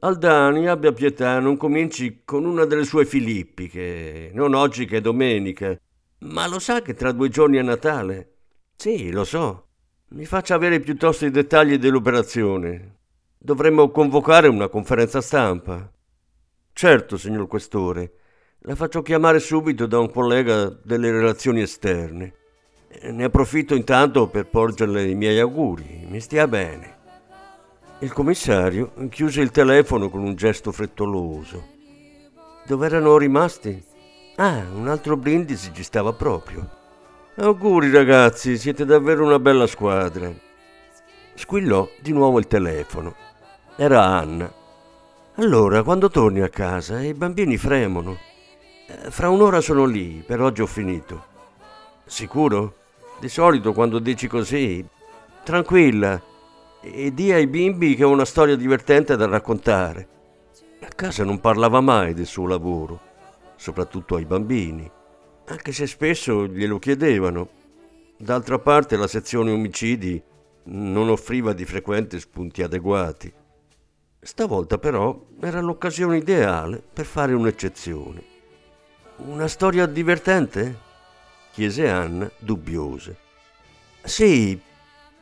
Aldani, 0.00 0.66
abbia 0.66 0.92
pietà, 0.92 1.38
non 1.38 1.56
cominci 1.56 2.22
con 2.24 2.44
una 2.44 2.64
delle 2.64 2.84
sue 2.84 3.06
filippiche, 3.06 4.32
non 4.34 4.54
oggi 4.54 4.86
che 4.86 4.96
è 4.96 5.00
domenica. 5.00 5.78
Ma 6.18 6.48
lo 6.48 6.58
sa 6.58 6.82
che 6.82 6.94
tra 6.94 7.12
due 7.12 7.28
giorni 7.28 7.58
è 7.58 7.62
Natale? 7.62 8.32
Sì, 8.74 9.12
lo 9.12 9.22
so. 9.22 9.63
Mi 10.14 10.26
faccia 10.26 10.54
avere 10.54 10.78
piuttosto 10.78 11.26
i 11.26 11.30
dettagli 11.32 11.76
dell'operazione. 11.76 12.98
Dovremmo 13.36 13.90
convocare 13.90 14.46
una 14.46 14.68
conferenza 14.68 15.20
stampa. 15.20 15.90
Certo, 16.72 17.16
signor 17.16 17.48
Questore. 17.48 18.12
La 18.60 18.76
faccio 18.76 19.02
chiamare 19.02 19.40
subito 19.40 19.86
da 19.86 19.98
un 19.98 20.12
collega 20.12 20.66
delle 20.84 21.10
relazioni 21.10 21.62
esterne. 21.62 22.32
Ne 23.10 23.24
approfitto 23.24 23.74
intanto 23.74 24.28
per 24.28 24.46
porgerle 24.46 25.02
i 25.02 25.16
miei 25.16 25.40
auguri. 25.40 26.06
Mi 26.08 26.20
stia 26.20 26.46
bene. 26.46 26.96
Il 27.98 28.12
commissario 28.12 28.92
chiuse 29.08 29.40
il 29.40 29.50
telefono 29.50 30.10
con 30.10 30.22
un 30.22 30.36
gesto 30.36 30.70
frettoloso. 30.70 31.70
Dove 32.64 32.86
erano 32.86 33.18
rimasti? 33.18 33.84
Ah, 34.36 34.64
un 34.76 34.86
altro 34.86 35.16
brindisi 35.16 35.72
ci 35.74 35.82
stava 35.82 36.12
proprio. 36.12 36.82
Auguri 37.36 37.90
ragazzi, 37.90 38.56
siete 38.56 38.84
davvero 38.84 39.24
una 39.24 39.40
bella 39.40 39.66
squadra. 39.66 40.32
Squillò 41.34 41.88
di 42.00 42.12
nuovo 42.12 42.38
il 42.38 42.46
telefono. 42.46 43.12
Era 43.74 44.04
Anna. 44.04 44.52
Allora, 45.34 45.82
quando 45.82 46.08
torni 46.10 46.42
a 46.42 46.48
casa, 46.48 47.02
i 47.02 47.12
bambini 47.12 47.56
fremono. 47.56 48.16
Eh, 48.86 49.10
fra 49.10 49.30
un'ora 49.30 49.60
sono 49.60 49.84
lì, 49.84 50.22
per 50.24 50.40
oggi 50.40 50.62
ho 50.62 50.66
finito. 50.66 51.24
Sicuro? 52.04 52.76
Di 53.18 53.28
solito 53.28 53.72
quando 53.72 53.98
dici 53.98 54.28
così, 54.28 54.86
tranquilla, 55.42 56.22
e 56.80 57.12
di 57.12 57.32
ai 57.32 57.48
bimbi 57.48 57.96
che 57.96 58.04
ho 58.04 58.10
una 58.10 58.24
storia 58.24 58.54
divertente 58.54 59.16
da 59.16 59.26
raccontare. 59.26 60.08
A 60.82 60.88
casa 60.94 61.24
non 61.24 61.40
parlava 61.40 61.80
mai 61.80 62.14
del 62.14 62.26
suo 62.26 62.46
lavoro, 62.46 63.00
soprattutto 63.56 64.14
ai 64.14 64.24
bambini 64.24 64.88
anche 65.46 65.72
se 65.72 65.86
spesso 65.86 66.46
glielo 66.46 66.78
chiedevano. 66.78 67.48
D'altra 68.16 68.58
parte 68.58 68.96
la 68.96 69.06
sezione 69.06 69.50
omicidi 69.50 70.22
non 70.64 71.08
offriva 71.08 71.52
di 71.52 71.64
frequente 71.64 72.20
spunti 72.20 72.62
adeguati. 72.62 73.32
Stavolta 74.20 74.78
però 74.78 75.26
era 75.40 75.60
l'occasione 75.60 76.16
ideale 76.16 76.82
per 76.92 77.04
fare 77.04 77.34
un'eccezione. 77.34 78.22
Una 79.16 79.48
storia 79.48 79.86
divertente? 79.86 80.80
chiese 81.52 81.88
Anna, 81.88 82.30
dubbiosa. 82.38 83.14
Sì, 84.02 84.58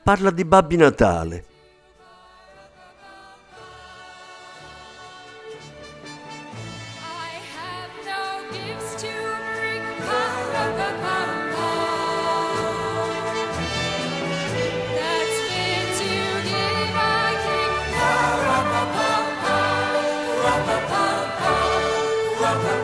parla 0.02 0.30
di 0.30 0.44
Babbi 0.44 0.76
Natale. 0.76 1.44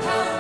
come. 0.01 0.38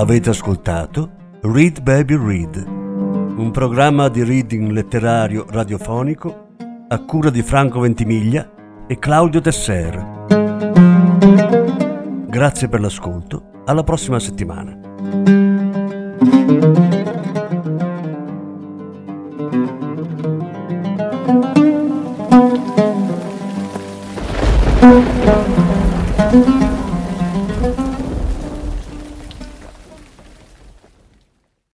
Avete 0.00 0.30
ascoltato 0.30 1.10
Read 1.42 1.80
Baby 1.82 2.16
Read, 2.16 2.79
un 3.40 3.50
programma 3.52 4.08
di 4.08 4.22
reading 4.22 4.70
letterario 4.70 5.46
radiofonico 5.48 6.48
a 6.88 6.98
cura 7.04 7.30
di 7.30 7.42
Franco 7.42 7.80
Ventimiglia 7.80 8.84
e 8.86 8.98
Claudio 8.98 9.40
Tesser. 9.40 10.26
Grazie 12.28 12.68
per 12.68 12.80
l'ascolto, 12.80 13.62
alla 13.64 13.82
prossima 13.82 14.18
settimana. 14.18 15.49